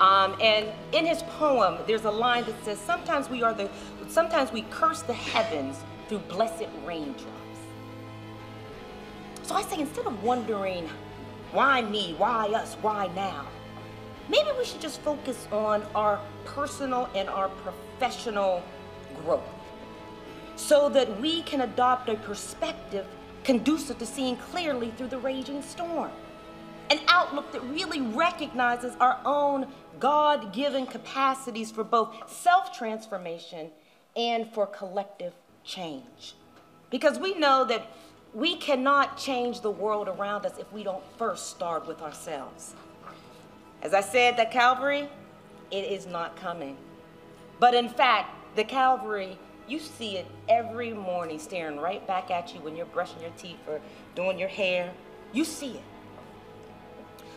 Um, 0.00 0.36
and 0.40 0.66
in 0.92 1.06
his 1.06 1.22
poem, 1.38 1.78
there's 1.86 2.04
a 2.04 2.10
line 2.10 2.44
that 2.44 2.64
says, 2.64 2.78
"Sometimes 2.78 3.30
we 3.30 3.42
are 3.42 3.54
the, 3.54 3.70
sometimes 4.08 4.52
we 4.52 4.62
curse 4.70 5.02
the 5.02 5.14
heavens 5.14 5.78
through 6.08 6.18
blessed 6.18 6.66
raindrops." 6.84 7.32
So 9.42 9.54
I 9.54 9.62
say, 9.62 9.78
instead 9.78 10.06
of 10.06 10.24
wondering, 10.24 10.88
why 11.52 11.82
me, 11.82 12.16
why 12.18 12.48
us, 12.48 12.74
why 12.82 13.08
now? 13.14 13.46
maybe 14.28 14.48
we 14.58 14.64
should 14.64 14.80
just 14.80 15.00
focus 15.02 15.46
on 15.52 15.82
our 15.94 16.20
personal 16.44 17.08
and 17.14 17.28
our 17.28 17.48
professional 17.48 17.85
growth 17.98 19.42
so 20.56 20.88
that 20.88 21.20
we 21.20 21.42
can 21.42 21.60
adopt 21.62 22.08
a 22.08 22.16
perspective 22.16 23.06
conducive 23.46 23.96
to 23.98 24.04
seeing 24.04 24.36
clearly 24.36 24.90
through 24.96 25.06
the 25.06 25.18
raging 25.18 25.62
storm. 25.62 26.10
An 26.90 26.98
outlook 27.06 27.52
that 27.52 27.62
really 27.64 28.00
recognizes 28.00 28.94
our 29.00 29.20
own 29.24 29.68
God 30.00 30.52
given 30.52 30.86
capacities 30.86 31.70
for 31.70 31.84
both 31.84 32.14
self 32.30 32.76
transformation 32.76 33.70
and 34.16 34.52
for 34.52 34.66
collective 34.66 35.32
change. 35.64 36.34
Because 36.90 37.18
we 37.18 37.34
know 37.34 37.64
that 37.64 37.86
we 38.34 38.56
cannot 38.56 39.16
change 39.16 39.60
the 39.60 39.70
world 39.70 40.08
around 40.08 40.44
us 40.44 40.58
if 40.58 40.70
we 40.72 40.82
don't 40.82 41.02
first 41.16 41.50
start 41.50 41.86
with 41.86 42.02
ourselves. 42.02 42.74
As 43.82 43.94
I 43.94 44.00
said, 44.00 44.36
the 44.36 44.46
Calvary, 44.46 45.08
it 45.70 45.84
is 45.84 46.06
not 46.06 46.36
coming. 46.36 46.76
But 47.58 47.74
in 47.74 47.88
fact, 47.88 48.56
the 48.56 48.64
Calvary, 48.64 49.38
you 49.68 49.78
see 49.78 50.16
it 50.16 50.26
every 50.48 50.92
morning 50.92 51.38
staring 51.38 51.78
right 51.78 52.06
back 52.06 52.30
at 52.30 52.54
you 52.54 52.60
when 52.60 52.76
you're 52.76 52.86
brushing 52.86 53.20
your 53.20 53.32
teeth 53.36 53.58
or 53.68 53.80
doing 54.14 54.38
your 54.38 54.48
hair. 54.48 54.92
You 55.32 55.44
see 55.44 55.72
it. 55.72 55.82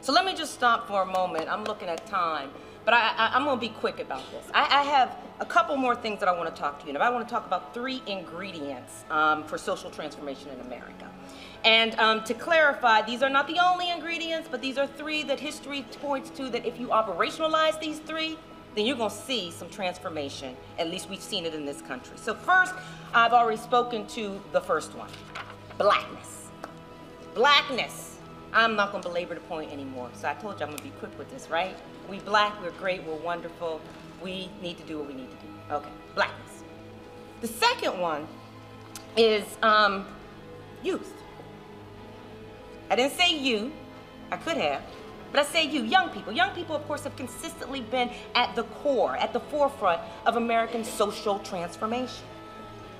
So 0.02 0.14
let 0.14 0.26
me 0.26 0.34
just 0.34 0.54
stop 0.54 0.88
for 0.88 1.02
a 1.02 1.06
moment. 1.06 1.50
I'm 1.50 1.66
looking 1.66 1.90
at 1.90 2.06
time, 2.06 2.52
but 2.86 2.94
I, 2.94 3.32
am 3.34 3.44
going 3.44 3.58
to 3.58 3.62
be 3.62 3.70
quick 3.70 4.00
about 4.00 4.24
this. 4.32 4.46
I, 4.54 4.80
I, 4.80 4.84
have 4.84 5.18
a 5.42 5.46
couple 5.46 5.76
more 5.76 5.96
things 5.96 6.22
that 6.22 6.30
I 6.30 6.32
want 6.32 6.54
to 6.54 6.60
talk 6.60 6.80
to 6.80 6.86
you 6.86 6.92
about. 6.92 7.02
I 7.02 7.10
want 7.10 7.28
to 7.28 7.32
talk 7.34 7.46
about 7.46 7.74
three 7.74 8.02
ingredients 8.08 9.04
um, 9.12 9.44
for 9.44 9.58
social 9.58 9.92
transformation 9.92 10.50
in 10.52 10.62
America. 10.62 11.10
And 11.66 11.94
um, 12.00 12.24
to 12.24 12.34
clarify, 12.34 13.02
these 13.02 13.22
are 13.22 13.30
not 13.30 13.48
the 13.48 13.60
only 13.60 13.92
ingredients, 13.92 14.48
but 14.50 14.62
these 14.62 14.78
are 14.78 14.88
three 14.88 15.24
that 15.24 15.40
history 15.40 15.86
points 16.02 16.30
to 16.32 16.50
that 16.50 16.66
if 16.66 16.80
you 16.80 16.88
operationalize 16.88 17.78
these 17.82 18.00
three, 18.00 18.38
then 18.76 18.86
you're 18.86 18.98
going 18.98 19.10
to 19.10 19.16
see 19.16 19.52
some 19.52 19.70
transformation. 19.70 20.56
At 20.78 20.90
least 20.90 21.10
we've 21.10 21.22
seen 21.22 21.46
it 21.46 21.54
in 21.54 21.66
this 21.66 21.82
country. 21.82 22.16
So 22.18 22.34
first, 22.34 22.74
I've 23.14 23.34
already 23.34 23.58
spoken 23.58 24.06
to 24.08 24.40
the 24.52 24.62
first 24.62 24.96
one, 24.96 25.10
blackness. 25.78 26.48
Blackness. 27.34 28.18
I'm 28.54 28.76
not 28.76 28.92
going 28.92 29.04
to 29.04 29.10
belabor 29.10 29.36
the 29.36 29.42
point 29.42 29.72
anymore. 29.72 30.10
So 30.14 30.28
I 30.28 30.34
told 30.34 30.60
you 30.60 30.66
I'm 30.66 30.72
going 30.72 30.78
to 30.78 30.84
be 30.84 30.92
quick 31.00 31.18
with 31.18 31.30
this, 31.32 31.50
right? 31.50 31.76
We 32.10 32.20
black, 32.20 32.60
we're 32.62 32.72
great, 32.72 33.04
we're 33.04 33.16
wonderful. 33.16 33.80
We 34.22 34.50
need 34.62 34.78
to 34.78 34.84
do 34.84 34.98
what 35.00 35.08
we 35.08 35.14
need 35.14 35.30
to 35.30 35.38
do. 35.38 35.76
Okay, 35.76 35.90
blackness. 36.16 36.64
The 37.42 37.48
second 37.48 38.00
one 38.00 38.28
is 39.16 39.44
um, 39.62 40.08
youth. 40.84 41.14
I 42.90 42.96
didn't 42.96 43.14
say 43.14 43.38
you, 43.38 43.72
I 44.32 44.38
could 44.38 44.58
have, 44.58 44.82
but 45.32 45.42
I 45.42 45.44
say 45.44 45.65
you, 45.65 45.84
young 45.84 46.10
people. 46.10 46.34
Young 46.34 46.52
people, 46.52 46.76
of 46.76 46.86
course, 46.88 47.04
have 47.04 47.15
consistently 47.15 47.82
been 47.82 48.10
at 48.36 48.56
the 48.56 48.63
core, 48.63 49.15
at 49.18 49.34
the 49.34 49.39
forefront 49.39 50.02
of 50.26 50.36
American 50.36 50.84
social 50.84 51.39
transformation. 51.39 52.26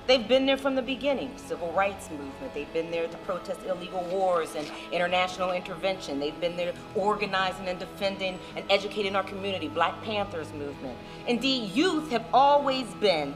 They've 0.06 0.26
been 0.26 0.44
there 0.44 0.56
from 0.56 0.74
the 0.74 0.82
beginning, 0.82 1.36
civil 1.36 1.72
rights 1.72 2.10
movement. 2.10 2.52
They've 2.52 2.72
been 2.72 2.90
there 2.90 3.06
to 3.06 3.16
protest 3.18 3.60
illegal 3.64 4.02
wars 4.04 4.56
and 4.56 4.68
international 4.90 5.52
intervention. 5.52 6.18
They've 6.18 6.40
been 6.40 6.56
there 6.56 6.72
organizing 6.96 7.68
and 7.68 7.78
defending 7.78 8.38
and 8.56 8.64
educating 8.70 9.14
our 9.14 9.22
community, 9.22 9.68
Black 9.68 10.02
Panthers 10.02 10.52
movement. 10.52 10.98
Indeed, 11.28 11.72
youth 11.72 12.10
have 12.10 12.24
always 12.32 12.86
been 12.94 13.34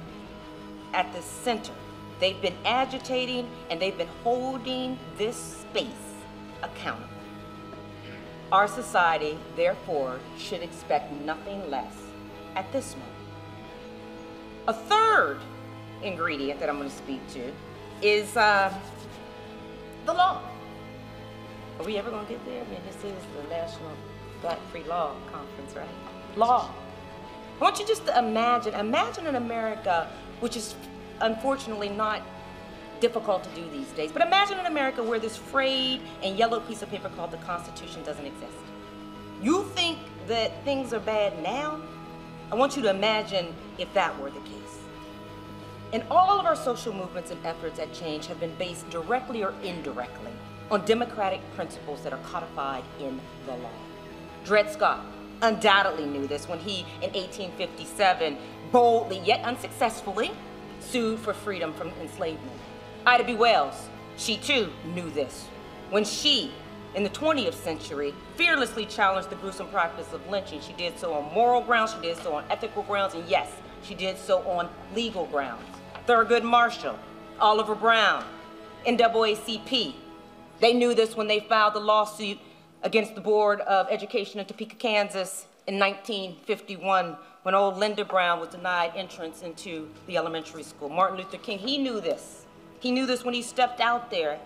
at 0.95 1.13
the 1.13 1.23
center. 1.23 1.73
They've 2.19 2.41
been 2.41 2.57
agitating 2.65 3.49
and 3.71 3.81
they've 3.81 3.97
been 3.97 4.09
holding 4.25 4.99
this 5.17 5.37
space 5.37 5.89
accountable. 6.63 7.14
Our 8.55 8.69
society, 8.69 9.37
therefore, 9.57 10.21
should 10.39 10.63
expect 10.63 11.11
nothing 11.11 11.69
less 11.69 11.93
at 12.55 12.71
this 12.71 12.95
moment. 12.95 13.11
A 14.69 14.73
third 14.73 15.39
ingredient 16.05 16.61
that 16.61 16.69
I'm 16.69 16.79
going 16.79 16.89
to 16.89 16.95
speak 16.95 17.19
to 17.31 17.53
is 18.01 18.37
uh, 18.37 18.73
the 20.07 20.13
law. 20.13 20.41
Are 21.81 21.85
we 21.85 21.97
ever 21.97 22.13
going 22.13 22.25
to 22.27 22.33
get 22.33 22.47
there? 22.47 22.63
I 22.63 22.71
mean, 22.71 22.79
this 22.87 22.95
is 22.99 23.21
the 23.37 23.49
National 23.49 23.91
Black 24.41 24.61
Pre-Law 24.71 25.17
Conference, 25.33 25.75
right? 25.75 25.89
Law. 26.37 26.71
I 27.59 27.61
want 27.61 27.81
you 27.81 27.87
just 27.89 28.07
to 28.07 28.17
imagine, 28.17 28.73
imagine 28.75 29.27
an 29.27 29.35
America 29.35 30.09
which 30.39 30.57
is 30.57 30.77
unfortunately 31.21 31.89
not 31.89 32.23
difficult 33.01 33.45
to 33.45 33.51
do 33.51 33.69
these 33.71 33.91
days. 33.93 34.13
But 34.13 34.23
imagine 34.23 34.59
an 34.59 34.67
America 34.67 35.03
where 35.03 35.19
this 35.19 35.37
frayed 35.37 36.01
and 36.23 36.39
yellow 36.39 36.61
piece 36.61 36.83
of 36.83 36.91
paper 36.91 37.11
called 37.17 37.31
the 37.31 37.39
Constitution 37.39 38.03
doesn't 38.05 38.27
exist. 38.27 38.53
You 39.43 39.65
think 39.75 39.99
that 40.27 40.65
things 40.65 40.93
are 40.93 41.01
bad 41.01 41.43
now? 41.43 41.81
I 42.51 42.55
want 42.55 42.77
you 42.77 42.83
to 42.83 42.91
imagine 42.91 43.55
if 43.79 43.93
that 43.95 44.19
were 44.21 44.31
the 44.31 44.41
case. 44.41 44.81
And 45.93 46.03
all 46.11 46.39
of 46.41 46.47
our 46.47 46.57
social 46.57 46.93
movements 46.93 47.31
and 47.31 47.45
efforts 47.47 47.79
at 47.79 47.93
change 47.93 48.27
have 48.27 48.41
been 48.41 48.55
based 48.57 48.89
directly 48.91 49.45
or 49.45 49.55
indirectly 49.63 50.33
on 50.71 50.85
democratic 50.85 51.41
principles 51.55 52.03
that 52.03 52.13
are 52.13 52.19
codified 52.21 52.85
in 53.01 53.21
the 53.47 53.53
law. 53.53 53.71
Dred 54.45 54.71
Scott 54.71 55.05
undoubtedly 55.43 56.07
knew 56.07 56.27
this 56.27 56.49
when 56.49 56.59
he, 56.59 56.81
in 57.03 57.13
1857, 57.13 58.37
boldly 58.73 59.19
yet 59.21 59.45
unsuccessfully 59.45 60.33
sued 60.81 61.19
for 61.19 61.33
freedom 61.33 61.73
from 61.73 61.89
enslavement. 62.01 62.59
Ida 63.07 63.25
B. 63.25 63.35
Wells, 63.35 63.89
she 64.17 64.39
too 64.39 64.73
knew 64.95 65.11
this. 65.11 65.47
When 65.91 66.05
she, 66.05 66.51
in 66.95 67.03
the 67.03 67.11
20th 67.11 67.53
century, 67.53 68.15
fearlessly 68.37 68.87
challenged 68.87 69.29
the 69.29 69.37
gruesome 69.37 69.69
practice 69.69 70.11
of 70.15 70.27
lynching, 70.31 70.63
she 70.63 70.73
did 70.73 70.99
so 70.99 71.13
on 71.13 71.31
moral 71.35 71.61
grounds, 71.61 71.93
she 71.93 72.01
did 72.01 72.17
so 72.17 72.35
on 72.35 72.45
ethical 72.49 72.83
grounds, 72.85 73.13
and 73.13 73.29
yes, 73.29 73.51
she 73.83 73.95
did 73.95 74.17
so 74.17 74.39
on 74.49 74.71
legal 74.95 75.27
grounds. 75.27 75.63
Thurgood 76.07 76.45
Marshall, 76.45 76.99
Oliver 77.41 77.75
Brown, 77.75 78.25
NAACP, 78.87 79.95
they 80.61 80.73
knew 80.73 80.95
this 80.95 81.15
when 81.15 81.27
they 81.27 81.41
filed 81.41 81.75
the 81.75 81.81
lawsuit 81.81 82.39
against 82.83 83.15
the 83.15 83.21
Board 83.21 83.61
of 83.61 83.87
Education 83.91 84.41
in 84.41 84.47
Topeka, 84.47 84.77
Kansas 84.77 85.45
in 85.67 85.79
1951 85.79 87.19
when 87.43 87.55
old 87.55 87.77
Linda 87.77 88.05
Brown 88.05 88.41
was 88.41 88.49
denied 88.49 88.93
entrance 88.97 89.43
into 89.43 89.91
the 90.07 90.17
elementary 90.17 90.63
school. 90.63 90.89
Martin 90.89 91.19
Luther 91.19 91.37
King, 91.37 91.59
he 91.59 91.77
knew 91.77 92.01
this. 92.01 92.44
He 92.85 92.93
knew 92.93 93.07
this 93.07 93.25
when 93.25 93.33
he 93.33 93.41
stepped 93.41 93.81
out 93.81 94.11
there 94.11 94.39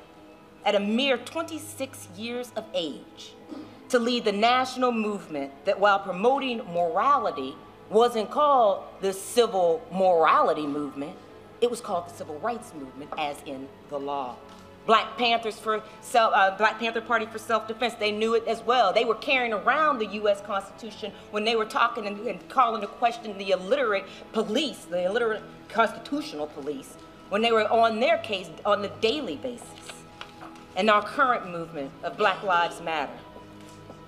at 0.65 0.77
a 0.77 0.79
mere 0.79 1.19
26 1.19 2.07
years 2.17 2.53
of 2.55 2.65
age 2.73 3.33
to 3.89 3.99
lead 3.99 4.25
the 4.25 4.31
national 4.31 4.93
movement 4.93 5.51
that 5.65 5.81
while 5.81 5.99
promoting 5.99 6.59
morality 6.73 7.57
wasn't 7.91 8.31
called 8.31 8.85
the 9.01 9.13
civil 9.13 9.83
morality 9.91 10.69
movement, 10.69 11.17
it 11.61 11.69
was 11.69 11.81
called 11.81 12.09
the 12.09 12.15
civil 12.15 12.39
rights 12.39 12.73
movement 12.75 13.11
as 13.19 13.37
in 13.45 13.67
the 13.89 13.99
law. 13.99 14.37
Black 14.87 15.19
Panthers 15.19 15.59
for 15.59 15.83
self, 16.01 16.33
uh, 16.33 16.57
Black 16.57 16.79
Panther 16.79 17.01
Party 17.01 17.27
for 17.27 17.39
self-defense, 17.39 17.95
they 17.95 18.13
knew 18.13 18.35
it 18.35 18.47
as 18.47 18.63
well. 18.63 18.93
They 18.93 19.05
were 19.05 19.17
carrying 19.17 19.53
around 19.53 19.99
the 19.99 20.07
U.S. 20.07 20.41
Constitution 20.43 21.11
when 21.33 21.43
they 21.43 21.57
were 21.57 21.65
talking 21.65 22.07
and, 22.07 22.21
and 22.21 22.49
calling 22.49 22.83
to 22.83 22.87
question 22.87 23.37
the 23.37 23.51
illiterate 23.51 24.05
police, 24.33 24.85
the 24.85 25.07
illiterate 25.07 25.43
constitutional 25.69 26.47
police, 26.47 26.97
when 27.29 27.43
they 27.43 27.53
were 27.53 27.71
on 27.71 28.01
their 28.01 28.19
case 28.19 28.49
on 28.65 28.85
a 28.85 28.89
daily 29.01 29.37
basis. 29.37 29.69
And 30.77 30.89
our 30.89 31.03
current 31.03 31.51
movement 31.51 31.91
of 32.03 32.17
Black 32.17 32.43
Lives 32.43 32.81
Matter, 32.81 33.13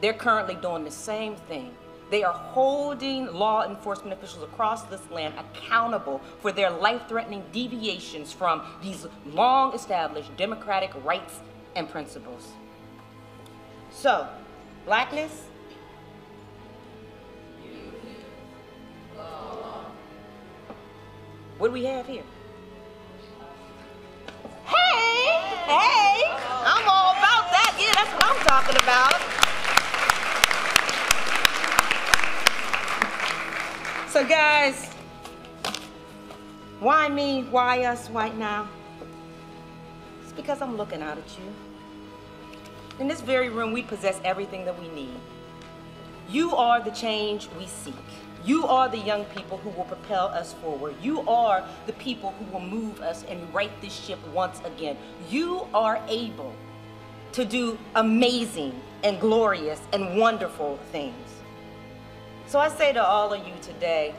they're 0.00 0.12
currently 0.12 0.54
doing 0.54 0.84
the 0.84 0.90
same 0.90 1.36
thing. 1.36 1.74
They 2.10 2.24
are 2.24 2.32
holding 2.32 3.26
law 3.32 3.64
enforcement 3.68 4.12
officials 4.12 4.42
across 4.42 4.82
this 4.84 5.00
land 5.10 5.34
accountable 5.38 6.20
for 6.40 6.50
their 6.50 6.70
life-threatening 6.70 7.44
deviations 7.52 8.32
from 8.32 8.62
these 8.82 9.06
long-established 9.26 10.36
democratic 10.36 10.90
rights 11.04 11.38
and 11.76 11.88
principles. 11.88 12.48
So, 13.92 14.26
blackness, 14.86 15.44
what 21.58 21.68
do 21.68 21.72
we 21.72 21.84
have 21.84 22.06
here? 22.06 22.24
Hey, 24.70 25.38
hey, 25.66 26.22
I'm 26.64 26.86
all 26.88 27.12
about 27.18 27.50
that. 27.50 27.76
Yeah, 27.78 27.92
that's 27.94 28.12
what 28.14 28.24
I'm 28.30 28.40
talking 28.46 28.76
about. 28.82 29.18
So 34.10 34.26
guys, 34.26 34.86
why 36.80 37.08
me? 37.08 37.44
Why 37.50 37.84
us 37.84 38.08
right 38.10 38.36
now? 38.36 38.68
It's 40.22 40.32
because 40.32 40.62
I'm 40.62 40.76
looking 40.76 41.02
out 41.02 41.18
at 41.18 41.38
you. 41.38 41.44
In 42.98 43.08
this 43.08 43.20
very 43.20 43.48
room, 43.48 43.72
we 43.72 43.82
possess 43.82 44.20
everything 44.24 44.64
that 44.64 44.78
we 44.80 44.88
need. 44.88 45.18
You 46.28 46.54
are 46.54 46.80
the 46.82 46.90
change 46.90 47.48
we 47.58 47.66
seek. 47.66 47.94
You 48.44 48.66
are 48.66 48.88
the 48.88 48.98
young 48.98 49.24
people 49.26 49.58
who 49.58 49.70
will 49.70 49.84
propel 49.84 50.26
us 50.26 50.54
forward. 50.54 50.94
You 51.02 51.20
are 51.28 51.64
the 51.86 51.92
people 51.94 52.32
who 52.32 52.44
will 52.52 52.60
move 52.60 53.00
us 53.00 53.24
and 53.28 53.52
right 53.52 53.70
this 53.82 53.92
ship 53.92 54.18
once 54.28 54.60
again. 54.64 54.96
You 55.28 55.66
are 55.74 56.02
able 56.08 56.54
to 57.32 57.44
do 57.44 57.78
amazing 57.94 58.80
and 59.04 59.20
glorious 59.20 59.80
and 59.92 60.18
wonderful 60.18 60.78
things. 60.90 61.14
So 62.46 62.58
I 62.58 62.68
say 62.68 62.92
to 62.92 63.04
all 63.04 63.32
of 63.32 63.46
you 63.46 63.54
today, 63.62 64.14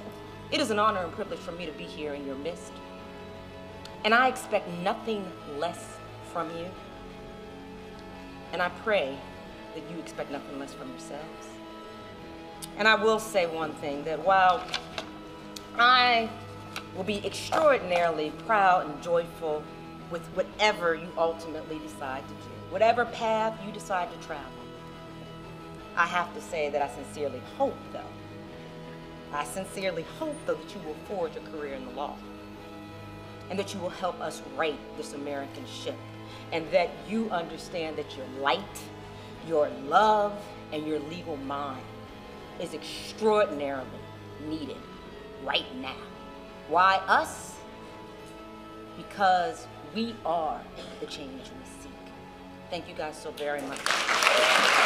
it 0.52 0.62
is 0.62 0.70
an 0.70 0.80
honor 0.80 1.00
and 1.00 1.12
privilege 1.12 1.40
for 1.40 1.52
me 1.52 1.66
to 1.66 1.72
be 1.74 1.84
here 1.84 2.14
in 2.14 2.26
your 2.26 2.36
midst. 2.36 2.72
And 4.06 4.14
I 4.14 4.28
expect 4.28 4.70
nothing 4.84 5.26
less 5.58 5.98
from 6.32 6.50
you. 6.58 6.66
And 8.54 8.62
I 8.62 8.70
pray 8.84 9.18
that 9.76 9.84
you 9.92 10.00
expect 10.00 10.32
nothing 10.32 10.60
less 10.60 10.74
from 10.74 10.90
yourselves. 10.90 11.51
And 12.82 12.88
I 12.88 12.96
will 12.96 13.20
say 13.20 13.46
one 13.46 13.74
thing 13.74 14.04
that 14.06 14.26
while 14.26 14.66
I 15.78 16.28
will 16.96 17.04
be 17.04 17.24
extraordinarily 17.24 18.32
proud 18.48 18.88
and 18.88 19.04
joyful 19.04 19.62
with 20.10 20.26
whatever 20.30 20.96
you 20.96 21.08
ultimately 21.16 21.78
decide 21.78 22.28
to 22.28 22.34
do, 22.34 22.50
whatever 22.72 23.06
path 23.06 23.56
you 23.64 23.72
decide 23.72 24.12
to 24.12 24.18
travel, 24.26 24.52
I 25.96 26.08
have 26.08 26.34
to 26.34 26.42
say 26.42 26.72
that 26.72 26.82
I 26.82 26.88
sincerely 26.88 27.40
hope, 27.56 27.78
though, 27.94 28.02
I 29.32 29.44
sincerely 29.44 30.08
hope, 30.18 30.36
though, 30.48 30.56
that 30.56 30.74
you 30.74 30.82
will 30.82 30.98
forge 31.08 31.36
a 31.36 31.52
career 31.52 31.76
in 31.76 31.86
the 31.86 31.92
law 31.92 32.18
and 33.52 33.60
that 33.60 33.76
you 33.76 33.80
will 33.80 33.90
help 33.90 34.20
us 34.20 34.42
right 34.58 34.80
this 34.98 35.14
American 35.14 35.68
ship 35.68 36.00
and 36.52 36.66
that 36.72 36.90
you 37.08 37.30
understand 37.30 37.98
that 37.98 38.18
your 38.18 38.26
light, 38.40 38.82
your 39.48 39.70
love, 39.86 40.34
and 40.74 40.88
your 40.88 40.98
legal 41.02 41.38
mind 41.38 41.84
is 42.62 42.74
extraordinarily 42.74 43.88
needed 44.48 44.78
right 45.44 45.66
now. 45.82 45.96
Why 46.70 46.98
us? 47.08 47.56
Because 48.96 49.68
we 49.96 50.16
are 50.26 50.62
the 51.00 51.08
change 51.08 51.32
we 51.32 51.82
seek. 51.82 51.92
Thank 52.70 52.88
you 52.88 52.96
guys 52.96 53.18
so 53.18 53.32
very 53.32 53.62
much. 53.62 54.81